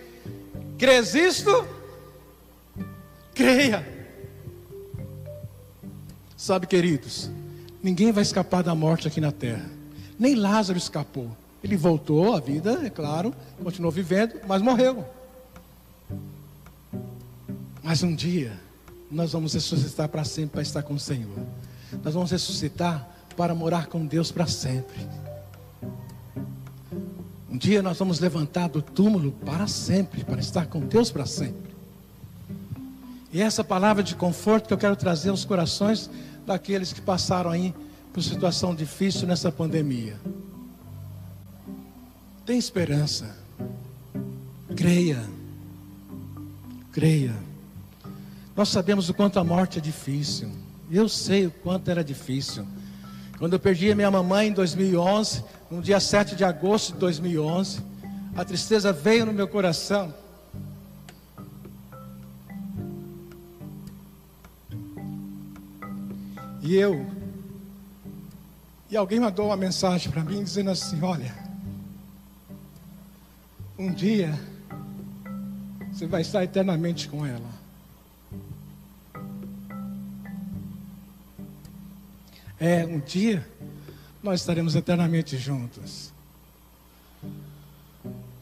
Crês 0.78 1.16
isto? 1.16 1.66
Creia. 3.34 3.84
Sabe, 6.36 6.68
queridos, 6.68 7.28
ninguém 7.82 8.12
vai 8.12 8.22
escapar 8.22 8.62
da 8.62 8.76
morte 8.76 9.08
aqui 9.08 9.20
na 9.20 9.32
terra. 9.32 9.68
Nem 10.16 10.36
Lázaro 10.36 10.78
escapou. 10.78 11.36
Ele 11.64 11.76
voltou 11.76 12.32
à 12.32 12.38
vida, 12.38 12.80
é 12.84 12.90
claro, 12.90 13.34
continuou 13.60 13.90
vivendo, 13.90 14.40
mas 14.46 14.62
morreu. 14.62 15.04
Mas 17.82 18.02
um 18.02 18.14
dia, 18.14 18.52
nós 19.10 19.32
vamos 19.32 19.54
ressuscitar 19.54 20.08
para 20.08 20.24
sempre, 20.24 20.50
para 20.50 20.62
estar 20.62 20.82
com 20.82 20.94
o 20.94 21.00
Senhor. 21.00 21.38
Nós 22.04 22.14
vamos 22.14 22.30
ressuscitar 22.30 23.08
para 23.36 23.54
morar 23.54 23.86
com 23.86 24.06
Deus 24.06 24.30
para 24.30 24.46
sempre. 24.46 25.06
Um 27.50 27.56
dia 27.56 27.82
nós 27.82 27.98
vamos 27.98 28.20
levantar 28.20 28.68
do 28.68 28.80
túmulo 28.80 29.32
para 29.44 29.66
sempre, 29.66 30.24
para 30.24 30.40
estar 30.40 30.66
com 30.66 30.80
Deus 30.80 31.10
para 31.10 31.26
sempre. 31.26 31.70
E 33.32 33.40
essa 33.40 33.64
palavra 33.64 34.02
de 34.02 34.14
conforto 34.14 34.68
que 34.68 34.74
eu 34.74 34.78
quero 34.78 34.96
trazer 34.96 35.30
aos 35.30 35.44
corações 35.44 36.10
daqueles 36.46 36.92
que 36.92 37.00
passaram 37.00 37.50
aí 37.50 37.74
por 38.12 38.22
situação 38.22 38.74
difícil 38.74 39.26
nessa 39.26 39.52
pandemia. 39.52 40.16
Tem 42.44 42.58
esperança. 42.58 43.36
Creia. 44.76 45.22
Creia. 46.92 47.49
Nós 48.60 48.68
sabemos 48.68 49.08
o 49.08 49.14
quanto 49.14 49.38
a 49.38 49.42
morte 49.42 49.78
é 49.78 49.80
difícil. 49.80 50.52
Eu 50.90 51.08
sei 51.08 51.46
o 51.46 51.50
quanto 51.50 51.90
era 51.90 52.04
difícil. 52.04 52.66
Quando 53.38 53.54
eu 53.54 53.58
perdi 53.58 53.90
a 53.90 53.94
minha 53.94 54.10
mamãe 54.10 54.48
em 54.48 54.52
2011, 54.52 55.42
no 55.70 55.80
dia 55.80 55.98
7 55.98 56.36
de 56.36 56.44
agosto 56.44 56.92
de 56.92 56.98
2011, 56.98 57.80
a 58.36 58.44
tristeza 58.44 58.92
veio 58.92 59.24
no 59.24 59.32
meu 59.32 59.48
coração. 59.48 60.12
E 66.60 66.76
eu, 66.76 67.06
e 68.90 68.94
alguém 68.94 69.20
mandou 69.20 69.46
uma 69.46 69.56
mensagem 69.56 70.12
para 70.12 70.22
mim 70.22 70.44
dizendo 70.44 70.68
assim: 70.68 71.00
Olha, 71.00 71.34
um 73.78 73.90
dia 73.90 74.38
você 75.90 76.06
vai 76.06 76.20
estar 76.20 76.44
eternamente 76.44 77.08
com 77.08 77.24
ela. 77.24 77.59
É, 82.60 82.84
um 82.84 83.00
dia 83.00 83.48
nós 84.22 84.40
estaremos 84.40 84.76
eternamente 84.76 85.38
juntos. 85.38 86.12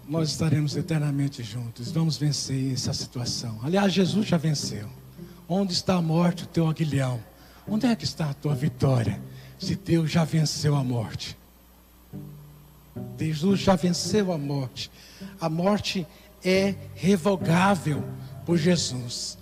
Nós 0.09 0.31
estaremos 0.31 0.77
eternamente 0.77 1.45
juntos. 1.45 1.93
Vamos 1.93 2.17
vencer 2.17 2.73
essa 2.73 2.93
situação. 2.93 3.61
Aliás, 3.63 3.93
Jesus 3.93 4.27
já 4.27 4.37
venceu. 4.37 4.89
Onde 5.49 5.73
está 5.73 5.95
a 5.95 6.03
morte, 6.03 6.43
o 6.43 6.47
teu 6.49 6.67
aguilhão? 6.69 7.23
Onde 7.67 7.87
é 7.87 7.95
que 7.95 8.05
está 8.05 8.31
a 8.31 8.35
tua 8.35 8.57
vitória? 8.57 9.21
Se 9.57 9.77
Deus 9.77 10.11
já 10.11 10.25
venceu 10.25 10.75
a 10.75 10.83
morte. 10.83 11.37
Jesus 13.17 13.61
já 13.61 13.77
venceu 13.77 14.33
a 14.33 14.39
morte. 14.39 14.91
A 15.41 15.49
morte 15.49 16.05
é 16.45 16.75
revogável 16.97 18.03
por 18.45 18.57
Jesus. 18.57 19.39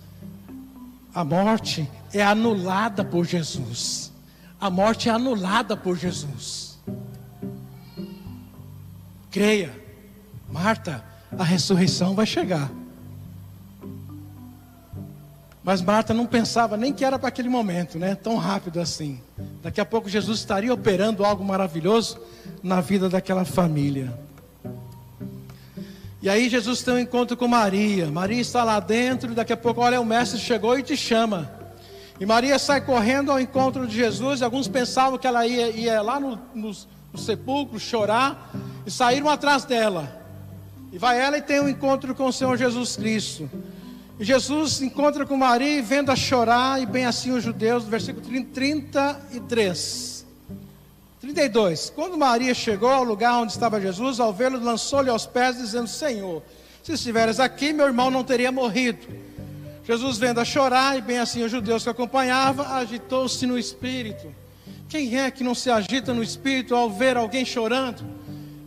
A 1.15 1.23
morte 1.23 1.89
é 2.13 2.21
anulada 2.21 3.03
por 3.03 3.25
Jesus. 3.25 4.06
A 4.59 4.69
morte 4.69 5.09
é 5.09 5.11
anulada 5.11 5.77
por 5.77 5.97
Jesus. 5.97 6.77
Creia, 9.29 9.71
Marta, 10.49 11.03
a 11.37 11.43
ressurreição 11.43 12.15
vai 12.15 12.25
chegar. 12.25 12.71
Mas 15.63 15.81
Marta 15.81 16.13
não 16.13 16.25
pensava 16.25 16.77
nem 16.77 16.93
que 16.93 17.03
era 17.03 17.19
para 17.19 17.27
aquele 17.27 17.49
momento, 17.49 17.99
né? 17.99 18.15
Tão 18.15 18.37
rápido 18.37 18.79
assim. 18.79 19.19
Daqui 19.61 19.81
a 19.81 19.85
pouco 19.85 20.07
Jesus 20.07 20.39
estaria 20.39 20.73
operando 20.73 21.25
algo 21.25 21.43
maravilhoso 21.43 22.19
na 22.63 22.79
vida 22.79 23.09
daquela 23.09 23.43
família. 23.43 24.17
E 26.21 26.29
aí 26.29 26.49
Jesus 26.49 26.81
tem 26.81 26.93
um 26.93 26.99
encontro 26.99 27.35
com 27.35 27.47
Maria. 27.47 28.09
Maria 28.09 28.41
está 28.41 28.63
lá 28.63 28.79
dentro, 28.79 29.35
daqui 29.35 29.53
a 29.53 29.57
pouco, 29.57 29.81
olha, 29.81 29.99
o 29.99 30.05
mestre 30.05 30.39
chegou 30.39 30.79
e 30.79 30.83
te 30.83 30.95
chama. 30.95 31.56
E 32.19 32.25
Maria 32.25 32.57
sai 32.57 32.81
correndo 32.81 33.31
ao 33.31 33.39
encontro 33.39 33.87
de 33.87 33.95
Jesus. 33.95 34.41
E 34.41 34.43
alguns 34.43 34.67
pensavam 34.67 35.17
que 35.17 35.27
ela 35.27 35.45
ia, 35.45 35.69
ia 35.69 36.01
lá 36.01 36.19
no, 36.19 36.39
no, 36.53 36.71
no 37.13 37.19
sepulcro 37.19 37.79
chorar. 37.79 38.51
E 38.85 38.91
saíram 38.91 39.29
atrás 39.29 39.65
dela. 39.65 40.25
E 40.91 40.97
vai 40.97 41.19
ela 41.19 41.37
e 41.37 41.41
tem 41.41 41.59
um 41.59 41.69
encontro 41.69 42.15
com 42.15 42.27
o 42.27 42.33
Senhor 42.33 42.57
Jesus 42.57 42.95
Cristo. 42.95 43.49
E 44.19 44.25
Jesus 44.25 44.81
encontra 44.81 45.25
com 45.25 45.37
Maria 45.37 45.77
e 45.77 45.81
vendo 45.81 46.11
a 46.11 46.15
chorar, 46.15 46.81
e 46.81 46.87
bem 46.87 47.05
assim 47.05 47.31
os 47.31 47.43
judeus, 47.43 47.83
versículo 47.83 48.25
33. 48.25 50.25
32. 51.21 51.91
Quando 51.95 52.17
Maria 52.17 52.53
chegou 52.53 52.89
ao 52.89 53.03
lugar 53.03 53.37
onde 53.37 53.51
estava 53.51 53.81
Jesus, 53.81 54.19
ao 54.19 54.33
vê-lo, 54.33 54.59
lançou-lhe 54.59 55.09
aos 55.09 55.27
pés, 55.27 55.57
dizendo: 55.57 55.87
Senhor, 55.87 56.41
se 56.81 56.93
estiveres 56.93 57.39
aqui, 57.39 57.73
meu 57.73 57.85
irmão 57.85 58.09
não 58.09 58.23
teria 58.23 58.51
morrido. 58.51 59.05
Jesus, 59.87 60.17
vendo 60.17 60.41
a 60.41 60.43
chorar, 60.43 60.97
e 60.97 61.01
bem 61.01 61.17
assim 61.17 61.41
os 61.43 61.49
judeus 61.49 61.83
que 61.83 61.89
acompanhavam, 61.89 62.65
agitou-se 62.65 63.45
no 63.45 63.57
espírito. 63.57 64.35
Quem 64.89 65.17
é 65.17 65.31
que 65.31 65.45
não 65.45 65.55
se 65.55 65.69
agita 65.69 66.13
no 66.13 66.21
espírito 66.21 66.75
ao 66.75 66.89
ver 66.89 67.15
alguém 67.15 67.45
chorando? 67.45 68.03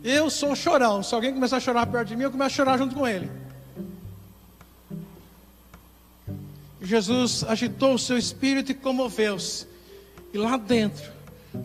Eu 0.03 0.31
sou 0.31 0.55
chorão. 0.55 1.03
Se 1.03 1.13
alguém 1.13 1.31
começar 1.31 1.57
a 1.57 1.59
chorar 1.59 1.85
perto 1.85 2.07
de 2.07 2.15
mim, 2.15 2.23
eu 2.23 2.31
começo 2.31 2.47
a 2.47 2.55
chorar 2.55 2.75
junto 2.79 2.95
com 2.95 3.07
ele. 3.07 3.29
Jesus 6.81 7.43
agitou 7.47 7.93
o 7.93 7.99
seu 7.99 8.17
espírito 8.17 8.71
e 8.71 8.73
comoveu-se. 8.73 9.67
E 10.33 10.39
lá 10.39 10.57
dentro, 10.57 11.11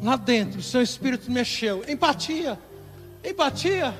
lá 0.02 0.16
dentro, 0.16 0.60
o 0.60 0.62
seu 0.62 0.82
espírito 0.82 1.30
mexeu. 1.30 1.82
Empatia, 1.88 2.58
empatia. 3.24 3.94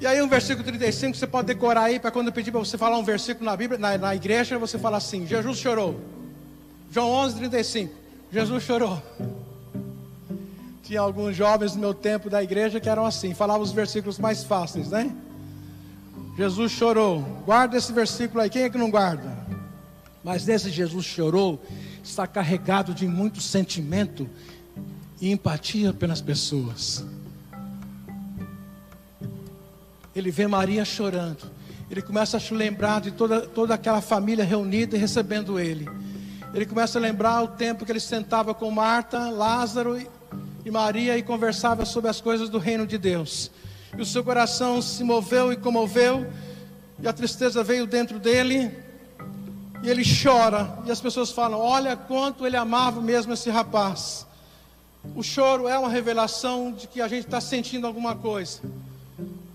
E 0.00 0.06
aí, 0.06 0.22
um 0.22 0.28
versículo 0.28 0.64
35, 0.64 1.16
você 1.16 1.26
pode 1.26 1.48
decorar 1.48 1.82
aí, 1.82 1.98
para 1.98 2.12
quando 2.12 2.28
eu 2.28 2.32
pedir 2.32 2.52
para 2.52 2.60
você 2.60 2.78
falar 2.78 2.96
um 2.98 3.04
versículo 3.04 3.44
na 3.44 3.56
Bíblia, 3.56 3.78
na, 3.78 3.98
na 3.98 4.14
igreja, 4.14 4.56
você 4.56 4.78
fala 4.78 4.96
assim: 4.96 5.26
Jesus 5.26 5.58
chorou. 5.58 6.00
João 6.90 7.10
11, 7.10 7.36
35. 7.36 7.94
Jesus 8.30 8.62
chorou. 8.62 9.02
Tinha 10.84 11.00
alguns 11.00 11.36
jovens 11.36 11.74
no 11.74 11.80
meu 11.80 11.92
tempo 11.92 12.30
da 12.30 12.42
igreja 12.42 12.78
que 12.78 12.88
eram 12.88 13.04
assim, 13.04 13.34
falavam 13.34 13.62
os 13.62 13.72
versículos 13.72 14.18
mais 14.18 14.44
fáceis, 14.44 14.88
né? 14.88 15.12
Jesus 16.36 16.70
chorou. 16.70 17.20
Guarda 17.44 17.76
esse 17.76 17.92
versículo 17.92 18.40
aí. 18.40 18.48
Quem 18.48 18.62
é 18.62 18.70
que 18.70 18.78
não 18.78 18.90
guarda? 18.90 19.36
Mas 20.22 20.46
nesse 20.46 20.70
Jesus 20.70 21.04
chorou, 21.04 21.60
está 22.02 22.26
carregado 22.26 22.94
de 22.94 23.08
muito 23.08 23.40
sentimento 23.40 24.30
e 25.20 25.32
empatia 25.32 25.92
pelas 25.92 26.20
pessoas. 26.20 27.04
Ele 30.18 30.30
vê 30.30 30.46
Maria 30.46 30.84
chorando. 30.84 31.50
Ele 31.90 32.02
começa 32.02 32.36
a 32.36 32.40
se 32.40 32.52
lembrar 32.52 33.00
de 33.00 33.10
toda, 33.10 33.40
toda 33.40 33.74
aquela 33.74 34.00
família 34.00 34.44
reunida 34.44 34.96
e 34.96 34.98
recebendo 34.98 35.58
ele. 35.58 35.88
Ele 36.52 36.66
começa 36.66 36.98
a 36.98 37.02
lembrar 37.02 37.42
o 37.42 37.48
tempo 37.48 37.84
que 37.84 37.92
ele 37.92 38.00
sentava 38.00 38.52
com 38.54 38.70
Marta, 38.70 39.30
Lázaro 39.30 39.98
e, 39.98 40.06
e 40.64 40.70
Maria 40.70 41.16
e 41.16 41.22
conversava 41.22 41.84
sobre 41.84 42.10
as 42.10 42.20
coisas 42.20 42.48
do 42.48 42.58
reino 42.58 42.86
de 42.86 42.98
Deus 42.98 43.50
e 43.96 44.02
o 44.02 44.06
seu 44.06 44.22
coração 44.22 44.82
se 44.82 45.02
moveu 45.02 45.52
e 45.52 45.56
comoveu, 45.56 46.30
e 47.00 47.08
a 47.08 47.12
tristeza 47.12 47.62
veio 47.62 47.86
dentro 47.86 48.18
dele, 48.18 48.70
e 49.82 49.88
ele 49.88 50.02
chora, 50.04 50.78
e 50.84 50.90
as 50.90 51.00
pessoas 51.00 51.30
falam: 51.30 51.58
Olha 51.58 51.96
quanto 51.96 52.46
ele 52.46 52.56
amava 52.56 53.00
mesmo 53.00 53.32
esse 53.32 53.50
rapaz. 53.50 54.26
O 55.14 55.22
choro 55.22 55.68
é 55.68 55.78
uma 55.78 55.88
revelação 55.88 56.72
de 56.72 56.86
que 56.86 57.00
a 57.00 57.08
gente 57.08 57.24
está 57.24 57.40
sentindo 57.40 57.86
alguma 57.86 58.14
coisa, 58.14 58.60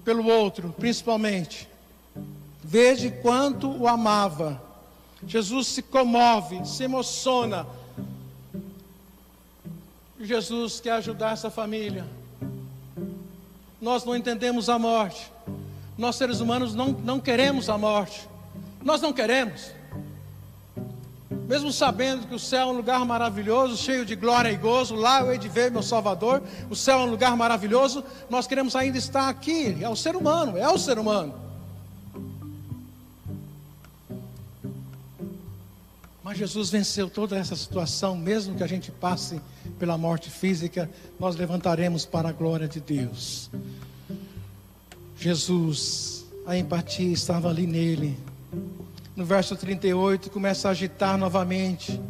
pelo 0.03 0.25
outro, 0.27 0.73
principalmente. 0.77 1.67
Veja 2.63 3.09
quanto 3.11 3.69
o 3.69 3.87
amava. 3.87 4.61
Jesus 5.25 5.67
se 5.67 5.81
comove, 5.81 6.65
se 6.65 6.83
emociona. 6.83 7.65
Jesus 10.19 10.79
quer 10.79 10.93
ajudar 10.93 11.33
essa 11.33 11.49
família 11.49 12.05
nós 13.83 14.05
não 14.05 14.15
entendemos 14.15 14.69
a 14.69 14.79
morte. 14.79 15.29
Nós 15.97 16.15
seres 16.15 16.39
humanos 16.39 16.73
não, 16.73 16.93
não 16.93 17.19
queremos 17.19 17.69
a 17.69 17.77
morte. 17.77 18.29
Nós 18.81 19.01
não 19.01 19.11
queremos. 19.11 19.71
Mesmo 21.53 21.71
sabendo 21.71 22.25
que 22.25 22.33
o 22.33 22.39
céu 22.39 22.69
é 22.69 22.71
um 22.71 22.75
lugar 22.77 23.05
maravilhoso, 23.05 23.77
cheio 23.77 24.03
de 24.03 24.15
glória 24.15 24.51
e 24.51 24.57
gozo, 24.57 24.95
lá 24.95 25.21
eu 25.21 25.31
hei 25.31 25.37
de 25.37 25.47
ver 25.47 25.69
meu 25.69 25.83
Salvador, 25.83 26.41
o 26.67 26.75
céu 26.75 26.97
é 26.97 27.03
um 27.03 27.11
lugar 27.11 27.37
maravilhoso, 27.37 28.03
nós 28.27 28.47
queremos 28.47 28.75
ainda 28.75 28.97
estar 28.97 29.29
aqui. 29.29 29.77
É 29.79 29.87
o 29.87 29.95
ser 29.95 30.15
humano, 30.15 30.57
é 30.57 30.67
o 30.67 30.79
ser 30.79 30.97
humano. 30.97 31.31
Mas 36.23 36.39
Jesus 36.39 36.71
venceu 36.71 37.07
toda 37.07 37.37
essa 37.37 37.55
situação, 37.55 38.17
mesmo 38.17 38.55
que 38.55 38.63
a 38.63 38.67
gente 38.67 38.89
passe 38.89 39.39
pela 39.77 39.95
morte 39.95 40.31
física, 40.31 40.89
nós 41.19 41.35
levantaremos 41.35 42.03
para 42.03 42.29
a 42.29 42.31
glória 42.31 42.67
de 42.67 42.79
Deus. 42.79 43.51
Jesus, 45.19 46.25
a 46.47 46.57
empatia 46.57 47.13
estava 47.13 47.47
ali 47.47 47.67
nele. 47.67 48.17
No 49.15 49.25
verso 49.25 49.55
38, 49.55 50.31
começa 50.31 50.67
a 50.67 50.71
agitar 50.71 51.19
novamente. 51.19 52.01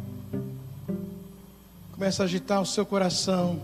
Começa 1.92 2.22
a 2.22 2.24
agitar 2.24 2.62
o 2.62 2.66
seu 2.66 2.86
coração. 2.86 3.60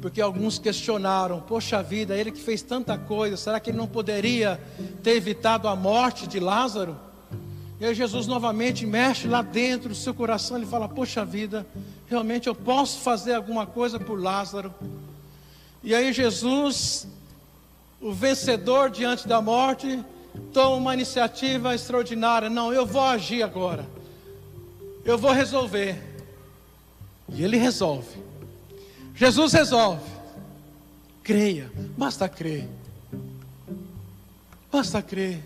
Porque 0.00 0.20
alguns 0.20 0.56
questionaram: 0.56 1.40
Poxa 1.40 1.82
vida, 1.82 2.16
ele 2.16 2.30
que 2.30 2.40
fez 2.40 2.62
tanta 2.62 2.96
coisa, 2.96 3.36
será 3.36 3.58
que 3.58 3.70
ele 3.70 3.76
não 3.76 3.88
poderia 3.88 4.60
ter 5.02 5.16
evitado 5.16 5.66
a 5.66 5.74
morte 5.74 6.28
de 6.28 6.38
Lázaro? 6.38 6.96
E 7.80 7.84
aí 7.84 7.92
Jesus 7.92 8.28
novamente 8.28 8.86
mexe 8.86 9.26
lá 9.26 9.42
dentro 9.42 9.88
do 9.88 9.94
seu 9.96 10.14
coração, 10.14 10.58
ele 10.58 10.66
fala: 10.66 10.88
Poxa 10.88 11.24
vida, 11.24 11.66
realmente 12.08 12.46
eu 12.46 12.54
posso 12.54 13.00
fazer 13.00 13.34
alguma 13.34 13.66
coisa 13.66 13.98
por 13.98 14.22
Lázaro. 14.22 14.72
E 15.82 15.92
aí 15.92 16.12
Jesus, 16.12 17.08
o 18.00 18.12
vencedor 18.12 18.90
diante 18.90 19.26
da 19.26 19.42
morte, 19.42 20.04
toma 20.52 20.76
uma 20.76 20.94
iniciativa 20.94 21.74
extraordinária. 21.74 22.48
Não, 22.48 22.72
eu 22.72 22.86
vou 22.86 23.02
agir 23.02 23.42
agora. 23.42 23.86
Eu 25.04 25.16
vou 25.16 25.32
resolver. 25.32 26.02
E 27.28 27.42
ele 27.42 27.56
resolve. 27.56 28.18
Jesus 29.14 29.52
resolve. 29.52 30.04
Creia, 31.22 31.70
basta 31.96 32.28
crer. 32.28 32.68
Basta 34.70 35.02
crer. 35.02 35.42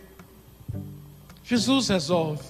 Jesus 1.44 1.88
resolve. 1.88 2.42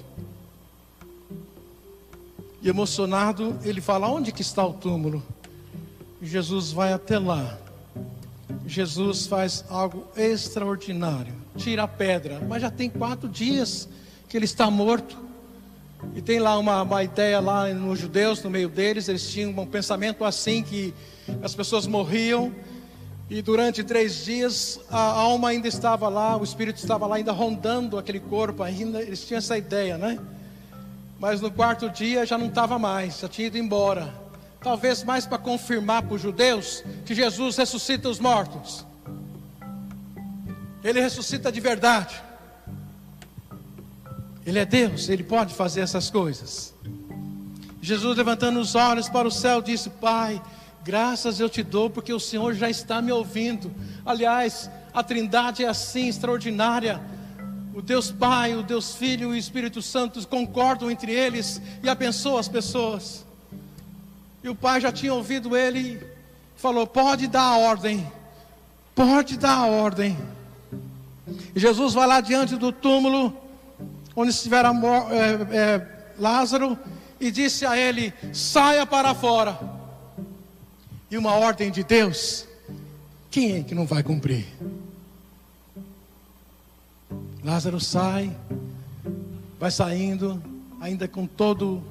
E 2.63 2.69
emocionado, 2.69 3.59
ele 3.65 3.81
fala: 3.81 4.09
Onde 4.09 4.33
que 4.33 4.43
está 4.43 4.65
o 4.67 4.73
túmulo? 4.73 5.23
E 6.21 6.27
Jesus 6.27 6.73
vai 6.73 6.93
até 6.93 7.19
lá. 7.19 7.59
Jesus 8.67 9.27
faz 9.27 9.65
algo 9.69 10.07
extraordinário. 10.17 11.35
Tira 11.57 11.85
a 11.85 11.89
pedra, 11.89 12.41
mas 12.49 12.63
já 12.63 12.71
tem 12.71 12.89
quatro 12.89 13.29
dias 13.29 13.89
que 14.29 14.37
ele 14.37 14.45
está 14.45 14.71
morto. 14.71 15.17
E 16.15 16.23
tem 16.23 16.39
lá 16.39 16.59
uma, 16.59 16.83
uma 16.83 17.05
ideia 17.05 17.41
lá 17.41 17.69
nos 17.75 17.99
judeus, 17.99 18.43
no 18.43 18.51
meio 18.51 18.69
deles, 18.69 19.09
eles 19.09 19.29
tinham 19.31 19.51
um 19.51 19.67
pensamento 19.67 20.25
assim 20.25 20.63
que 20.63 20.95
as 21.43 21.55
pessoas 21.55 21.87
morriam 21.87 22.53
e 23.31 23.41
durante 23.41 23.85
três 23.85 24.25
dias 24.25 24.81
a 24.91 24.99
alma 24.99 25.51
ainda 25.51 25.69
estava 25.69 26.09
lá, 26.09 26.37
o 26.37 26.43
espírito 26.43 26.79
estava 26.79 27.07
lá 27.07 27.15
ainda 27.15 27.31
rondando 27.31 27.97
aquele 27.97 28.19
corpo 28.19 28.61
ainda. 28.61 29.01
Eles 29.01 29.25
tinham 29.25 29.39
essa 29.39 29.57
ideia, 29.57 29.97
né? 29.97 30.19
Mas 31.17 31.41
no 31.41 31.49
quarto 31.49 31.89
dia 31.89 32.27
já 32.27 32.37
não 32.37 32.47
estava 32.47 32.77
mais, 32.77 33.21
já 33.21 33.29
tinha 33.29 33.47
ido 33.47 33.57
embora. 33.57 34.13
Talvez 34.63 35.03
mais 35.03 35.27
para 35.27 35.39
confirmar 35.39 36.03
para 36.03 36.15
os 36.15 36.21
judeus 36.21 36.85
que 37.07 37.15
Jesus 37.15 37.57
ressuscita 37.57 38.09
os 38.09 38.19
mortos. 38.19 38.85
Ele 40.85 41.01
ressuscita 41.01 41.51
de 41.51 41.61
verdade. 41.61 42.23
Ele 44.45 44.59
é 44.59 44.65
Deus, 44.65 45.09
ele 45.09 45.23
pode 45.23 45.55
fazer 45.55 45.81
essas 45.81 46.11
coisas. 46.11 46.75
Jesus, 47.81 48.17
levantando 48.17 48.61
os 48.61 48.75
olhos 48.75 49.09
para 49.09 49.27
o 49.27 49.31
céu, 49.31 49.63
disse: 49.63 49.89
Pai, 49.89 50.41
graças 50.85 51.41
eu 51.41 51.49
te 51.49 51.63
dou, 51.63 51.89
porque 51.89 52.13
o 52.13 52.21
Senhor 52.21 52.55
já 52.55 52.69
está 52.69 53.01
me 53.01 53.13
ouvindo. 53.13 53.73
Aliás, 54.05 54.71
a 54.93 55.03
Trindade 55.03 55.65
é 55.65 55.69
assim, 55.69 56.09
extraordinária. 56.09 57.01
O 57.75 57.81
Deus 57.81 58.11
Pai, 58.11 58.55
o 58.55 58.63
Deus 58.63 58.95
Filho 58.95 59.29
e 59.31 59.33
o 59.33 59.37
Espírito 59.37 59.81
Santo 59.81 60.27
concordam 60.27 60.91
entre 60.91 61.13
eles 61.13 61.63
e 61.83 61.89
abençoam 61.89 62.37
as 62.37 62.49
pessoas. 62.49 63.25
E 64.43 64.49
o 64.49 64.55
pai 64.55 64.81
já 64.81 64.91
tinha 64.91 65.13
ouvido 65.13 65.57
ele 65.57 66.01
falou: 66.57 66.87
Pode 66.87 67.27
dar 67.27 67.43
a 67.43 67.59
ordem, 67.59 68.07
pode 68.95 69.37
dar 69.37 69.57
a 69.57 69.67
ordem. 69.67 70.17
E 71.55 71.61
Jesus 71.61 71.95
vai 71.95 72.07
lá 72.07 72.21
diante 72.21 72.57
do 72.57 72.73
túmulo, 72.73 73.37
onde 74.15 74.31
estivera 74.31 74.71
é, 75.11 75.57
é, 75.57 75.87
Lázaro, 76.19 76.79
e 77.19 77.31
disse 77.31 77.67
a 77.67 77.77
ele: 77.77 78.13
Saia 78.33 78.87
para 78.87 79.15
fora. 79.15 79.59
E 81.11 81.19
uma 81.19 81.35
ordem 81.35 81.73
de 81.73 81.83
Deus, 81.83 82.47
quem 83.31 83.59
é 83.59 83.63
que 83.63 83.75
não 83.75 83.85
vai 83.85 84.03
cumprir? 84.03 84.47
Lázaro 87.43 87.81
sai, 87.81 88.37
vai 89.59 89.71
saindo, 89.71 90.41
ainda 90.81 91.09
com 91.09 91.27
todo 91.27 91.83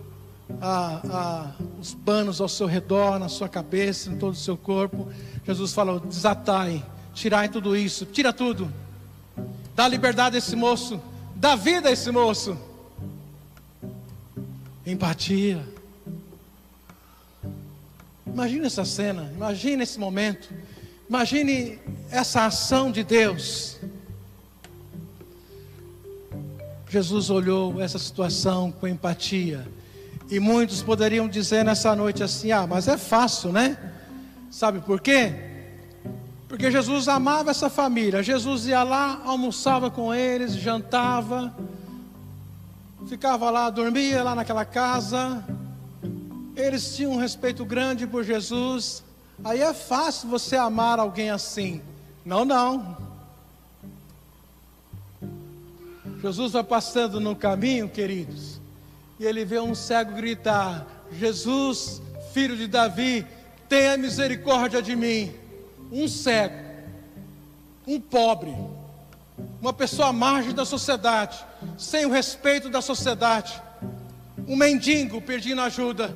a, 0.62 1.02
a, 1.06 1.52
os 1.80 1.94
panos 1.94 2.42
ao 2.42 2.50
seu 2.50 2.66
redor, 2.66 3.20
na 3.20 3.30
sua 3.30 3.48
cabeça, 3.48 4.10
em 4.10 4.18
todo 4.18 4.34
o 4.34 4.38
seu 4.38 4.58
corpo. 4.58 5.08
Jesus 5.46 5.74
falou: 5.74 6.00
desatai, 6.00 6.84
tirai 7.14 7.50
tudo 7.50 7.76
isso, 7.76 8.06
tira 8.06 8.34
tudo, 8.34 8.72
dá 9.76 9.88
liberdade 9.88 10.36
a 10.36 10.40
esse 10.40 10.56
moço, 10.56 11.02
dá 11.36 11.56
vida 11.56 11.90
a 11.90 11.92
esse 11.92 12.12
moço. 12.12 12.58
Empatia. 14.86 15.64
Imagine 18.26 18.66
essa 18.66 18.86
cena, 18.86 19.32
imagine 19.36 19.84
esse 19.84 20.00
momento, 20.00 20.50
imagine 21.08 21.80
essa 22.10 22.46
ação 22.46 22.92
de 22.92 23.04
Deus. 23.04 23.78
Jesus 26.90 27.30
olhou 27.30 27.80
essa 27.80 28.00
situação 28.00 28.72
com 28.72 28.88
empatia. 28.88 29.68
E 30.30 30.40
muitos 30.40 30.84
poderiam 30.84 31.28
dizer 31.28 31.66
nessa 31.66 31.96
noite 31.96 32.22
assim: 32.22 32.52
ah, 32.52 32.68
mas 32.68 32.88
é 32.88 32.98
fácil, 32.98 33.52
né? 33.52 33.78
Sabe 34.52 34.80
por 34.80 35.02
quê? 35.02 35.34
Porque 36.48 36.72
Jesus 36.72 37.08
amava 37.08 37.52
essa 37.52 37.70
família. 37.70 38.22
Jesus 38.22 38.68
ia 38.68 38.84
lá, 38.84 39.22
almoçava 39.26 39.90
com 39.90 40.14
eles, 40.14 40.54
jantava, 40.54 41.54
ficava 43.08 43.50
lá, 43.50 43.70
dormia 43.70 44.24
lá 44.24 44.36
naquela 44.36 44.66
casa. 44.66 45.44
Eles 46.56 46.96
tinham 46.96 47.14
um 47.14 47.18
respeito 47.18 47.66
grande 47.66 48.06
por 48.06 48.24
Jesus. 48.24 49.04
Aí 49.44 49.62
é 49.62 49.74
fácil 49.74 50.30
você 50.30 50.56
amar 50.56 51.00
alguém 51.00 51.30
assim. 51.30 51.82
Não, 52.26 52.44
não. 52.46 52.98
Jesus 56.22 56.52
vai 56.52 56.64
passando 56.64 57.20
no 57.20 57.36
caminho, 57.36 57.88
queridos, 57.88 58.59
e 59.20 59.26
ele 59.26 59.44
vê 59.44 59.60
um 59.60 59.76
cego 59.76 60.14
gritar: 60.14 60.88
Jesus, 61.12 62.02
filho 62.34 62.56
de 62.56 62.68
Davi, 62.68 63.26
tenha 63.68 63.98
misericórdia 63.98 64.82
de 64.82 64.96
mim. 64.96 65.34
Um 65.92 66.08
cego, 66.08 66.56
um 67.86 68.00
pobre, 68.00 68.56
uma 69.60 69.74
pessoa 69.74 70.10
à 70.10 70.14
margem 70.14 70.54
da 70.54 70.66
sociedade, 70.66 71.44
sem 71.78 72.06
o 72.06 72.12
respeito 72.12 72.70
da 72.70 72.82
sociedade, 72.82 73.62
um 74.48 74.56
mendigo 74.56 75.22
pedindo 75.22 75.62
ajuda. 75.62 76.16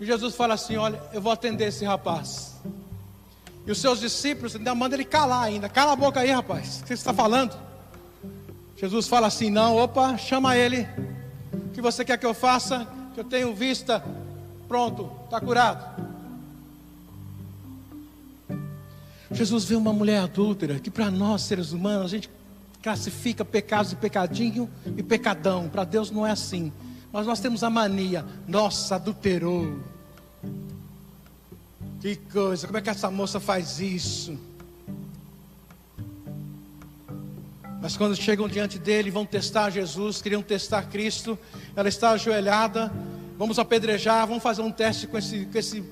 E 0.00 0.06
Jesus 0.06 0.34
fala 0.34 0.54
assim: 0.54 0.76
Olha, 0.76 1.00
eu 1.12 1.20
vou 1.20 1.32
atender 1.32 1.68
esse 1.68 1.84
rapaz. 1.84 2.54
E 3.66 3.70
os 3.70 3.78
seus 3.78 3.98
discípulos 3.98 4.54
ainda 4.54 4.74
mandam 4.74 4.96
ele 4.96 5.04
calar 5.04 5.42
ainda. 5.42 5.68
Cala 5.68 5.92
a 5.92 5.96
boca 5.96 6.20
aí, 6.20 6.30
rapaz. 6.30 6.78
O 6.78 6.82
que 6.82 6.88
você 6.88 6.94
está 6.94 7.12
falando? 7.12 7.58
Jesus 8.76 9.08
fala 9.08 9.26
assim: 9.26 9.50
não, 9.50 9.76
opa, 9.76 10.16
chama 10.16 10.56
ele. 10.56 10.86
O 11.66 11.70
que 11.70 11.80
você 11.80 12.04
quer 12.04 12.18
que 12.18 12.26
eu 12.26 12.34
faça? 12.34 12.86
Que 13.14 13.20
eu 13.20 13.24
tenho 13.24 13.54
vista. 13.54 14.04
Pronto, 14.68 15.10
está 15.24 15.40
curado. 15.40 16.04
Jesus 19.30 19.64
vê 19.64 19.74
uma 19.74 19.92
mulher 19.92 20.20
adúltera, 20.20 20.78
que 20.78 20.90
para 20.90 21.10
nós 21.10 21.42
seres 21.42 21.72
humanos 21.72 22.06
a 22.06 22.08
gente 22.08 22.30
classifica 22.82 23.44
pecados 23.44 23.90
de 23.90 23.96
pecadinho 23.96 24.70
e 24.96 25.02
pecadão. 25.02 25.68
Para 25.68 25.84
Deus 25.84 26.10
não 26.10 26.26
é 26.26 26.30
assim. 26.30 26.72
Mas 27.12 27.26
nós 27.26 27.40
temos 27.40 27.64
a 27.64 27.70
mania, 27.70 28.24
nossa, 28.46 28.96
adulterou. 28.96 29.80
Que 32.00 32.16
coisa, 32.16 32.66
como 32.66 32.78
é 32.78 32.82
que 32.82 32.90
essa 32.90 33.10
moça 33.10 33.40
faz 33.40 33.80
isso? 33.80 34.38
Mas 37.86 37.96
quando 37.96 38.16
chegam 38.16 38.48
diante 38.48 38.80
dele, 38.80 39.12
vão 39.12 39.24
testar 39.24 39.70
Jesus, 39.70 40.20
queriam 40.20 40.42
testar 40.42 40.82
Cristo, 40.88 41.38
ela 41.76 41.88
está 41.88 42.10
ajoelhada, 42.10 42.92
vamos 43.38 43.60
apedrejar, 43.60 44.26
vamos 44.26 44.42
fazer 44.42 44.60
um 44.60 44.72
teste 44.72 45.06
com 45.06 45.16
esse, 45.16 45.46
com 45.46 45.56
esse, 45.56 45.84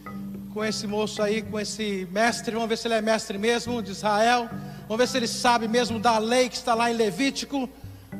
com 0.52 0.64
esse 0.64 0.86
moço 0.88 1.22
aí, 1.22 1.40
com 1.40 1.60
esse 1.60 2.08
mestre, 2.10 2.52
vamos 2.52 2.68
ver 2.68 2.78
se 2.78 2.88
ele 2.88 2.94
é 2.94 3.00
mestre 3.00 3.38
mesmo 3.38 3.80
de 3.80 3.92
Israel, 3.92 4.50
vamos 4.88 4.96
ver 4.96 5.06
se 5.06 5.16
ele 5.18 5.28
sabe 5.28 5.68
mesmo 5.68 6.00
da 6.00 6.18
lei 6.18 6.48
que 6.48 6.56
está 6.56 6.74
lá 6.74 6.90
em 6.90 6.94
Levítico. 6.94 7.70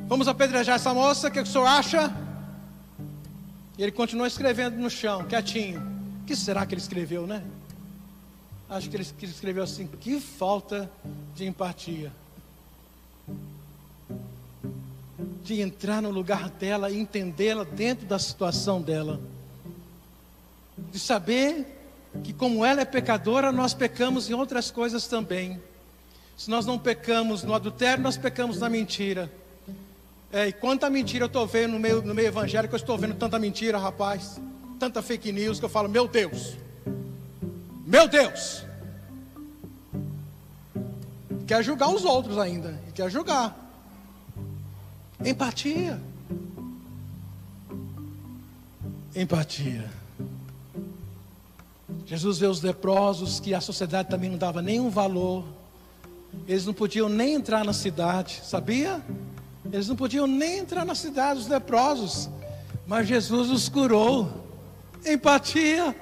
Vamos 0.07 0.29
apedrejar 0.29 0.77
essa 0.77 0.93
moça, 0.93 1.27
o 1.27 1.31
que 1.31 1.41
o 1.41 1.45
senhor 1.45 1.67
acha? 1.67 2.15
E 3.77 3.83
ele 3.83 3.91
continua 3.91 4.25
escrevendo 4.25 4.77
no 4.77 4.89
chão, 4.89 5.25
quietinho. 5.25 5.81
O 6.21 6.25
que 6.25 6.33
será 6.33 6.65
que 6.65 6.75
ele 6.75 6.81
escreveu, 6.81 7.27
né? 7.27 7.43
Acho 8.69 8.89
que 8.89 8.95
ele 8.95 9.05
escreveu 9.21 9.63
assim: 9.63 9.85
que 9.85 10.21
falta 10.21 10.89
de 11.35 11.45
empatia 11.45 12.09
de 15.43 15.61
entrar 15.61 16.01
no 16.01 16.09
lugar 16.09 16.49
dela 16.49 16.89
e 16.91 16.99
entendê-la 16.99 17.63
dentro 17.63 18.05
da 18.05 18.19
situação 18.19 18.81
dela. 18.81 19.19
De 20.91 20.99
saber 20.99 21.65
que, 22.23 22.33
como 22.33 22.65
ela 22.65 22.81
é 22.81 22.85
pecadora, 22.85 23.51
nós 23.51 23.73
pecamos 23.73 24.29
em 24.29 24.33
outras 24.33 24.71
coisas 24.71 25.07
também. 25.07 25.61
Se 26.37 26.49
nós 26.49 26.65
não 26.65 26.77
pecamos 26.77 27.43
no 27.43 27.53
adultério, 27.53 28.03
nós 28.03 28.17
pecamos 28.17 28.59
na 28.59 28.69
mentira. 28.69 29.31
É, 30.31 30.47
e 30.47 30.53
quanta 30.53 30.89
mentira 30.89 31.23
eu 31.23 31.27
estou 31.27 31.47
vendo 31.47 31.73
no 31.73 31.79
meio, 31.79 32.01
no 32.01 32.13
meio 32.13 32.27
evangélico, 32.27 32.75
eu 32.75 32.77
estou 32.77 32.97
vendo 32.97 33.15
tanta 33.15 33.39
mentira, 33.39 33.77
rapaz. 33.77 34.41
Tanta 34.77 35.01
fake 35.01 35.31
news 35.31 35.59
que 35.59 35.65
eu 35.65 35.69
falo, 35.69 35.87
meu 35.87 36.07
Deus. 36.07 36.57
Meu 37.85 38.07
Deus. 38.07 38.65
Quer 41.47 41.63
julgar 41.63 41.89
os 41.89 42.03
outros 42.03 42.37
ainda. 42.37 42.77
Quer 42.93 43.09
julgar. 43.09 43.64
Empatia. 45.25 45.99
Empatia. 49.15 49.89
Jesus 52.05 52.37
vê 52.37 52.45
os 52.45 52.61
leprosos 52.61 53.39
que 53.39 53.51
a 53.55 53.59
sociedade 53.59 54.07
também 54.07 54.29
não 54.29 54.37
dava 54.37 54.61
nenhum 54.61 54.91
valor. 54.91 55.43
Eles 56.47 56.67
não 56.67 56.75
podiam 56.75 57.09
nem 57.09 57.33
entrar 57.33 57.65
na 57.65 57.73
cidade, 57.73 58.41
sabia? 58.43 59.01
Eles 59.73 59.87
não 59.87 59.95
podiam 59.95 60.27
nem 60.27 60.59
entrar 60.59 60.85
na 60.85 60.93
cidade, 60.93 61.39
os 61.39 61.47
leprosos. 61.47 62.29
Mas 62.85 63.07
Jesus 63.07 63.49
os 63.49 63.67
curou. 63.67 64.31
Empatia. 65.03 65.95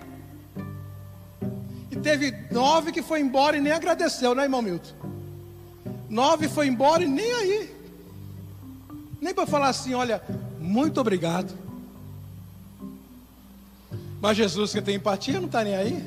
teve 2.01 2.35
nove 2.51 2.91
que 2.91 3.01
foi 3.01 3.21
embora 3.21 3.55
e 3.55 3.61
nem 3.61 3.71
agradeceu, 3.71 4.35
né, 4.35 4.43
irmão 4.43 4.61
Milton? 4.61 4.91
Nove 6.09 6.49
foi 6.49 6.67
embora 6.67 7.03
e 7.03 7.07
nem 7.07 7.31
aí. 7.31 7.82
Nem 9.23 9.33
para 9.33 9.47
falar 9.47 9.69
assim, 9.69 9.93
olha, 9.93 10.21
muito 10.59 10.99
obrigado. 10.99 11.53
Mas 14.19 14.35
Jesus 14.35 14.73
que 14.73 14.81
tem 14.81 14.95
empatia 14.95 15.39
não 15.39 15.45
está 15.45 15.63
nem 15.63 15.75
aí. 15.75 16.05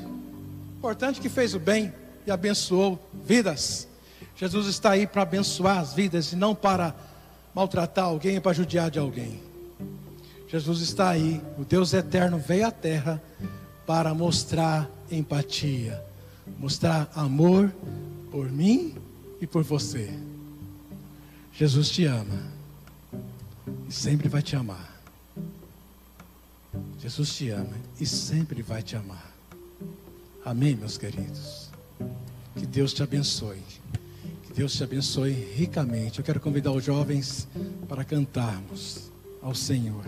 Importante 0.77 1.19
que 1.19 1.27
fez 1.27 1.55
o 1.55 1.59
bem 1.59 1.91
e 2.27 2.31
abençoou 2.31 2.99
vidas. 3.25 3.87
Jesus 4.35 4.67
está 4.67 4.91
aí 4.91 5.07
para 5.07 5.23
abençoar 5.23 5.79
as 5.79 5.93
vidas 5.93 6.31
e 6.31 6.35
não 6.35 6.53
para 6.53 6.93
maltratar 7.55 8.05
alguém, 8.05 8.39
para 8.39 8.53
judiar 8.53 8.91
de 8.91 8.99
alguém. 8.99 9.41
Jesus 10.47 10.81
está 10.81 11.09
aí, 11.09 11.41
o 11.57 11.65
Deus 11.65 11.93
eterno 11.93 12.37
veio 12.37 12.67
à 12.67 12.71
terra 12.71 13.19
para 13.87 14.13
mostrar 14.13 14.87
empatia, 15.09 15.99
mostrar 16.59 17.09
amor 17.15 17.73
por 18.29 18.51
mim 18.51 18.93
e 19.41 19.47
por 19.47 19.63
você. 19.63 20.13
Jesus 21.51 21.89
te 21.89 22.05
ama 22.05 22.56
e 23.87 23.91
sempre 23.93 24.27
vai 24.27 24.41
te 24.41 24.55
amar. 24.55 25.01
Jesus 26.99 27.35
te 27.35 27.49
ama 27.49 27.75
e 27.99 28.05
sempre 28.05 28.61
vai 28.61 28.83
te 28.83 28.95
amar. 28.95 29.31
Amém, 30.43 30.75
meus 30.75 30.97
queridos. 30.97 31.69
Que 32.55 32.65
Deus 32.65 32.93
te 32.93 33.03
abençoe. 33.03 33.61
Que 34.43 34.53
Deus 34.53 34.73
te 34.73 34.83
abençoe 34.83 35.31
ricamente. 35.31 36.19
Eu 36.19 36.25
quero 36.25 36.39
convidar 36.39 36.71
os 36.71 36.83
jovens 36.83 37.47
para 37.87 38.03
cantarmos 38.03 39.09
ao 39.41 39.53
Senhor. 39.53 40.03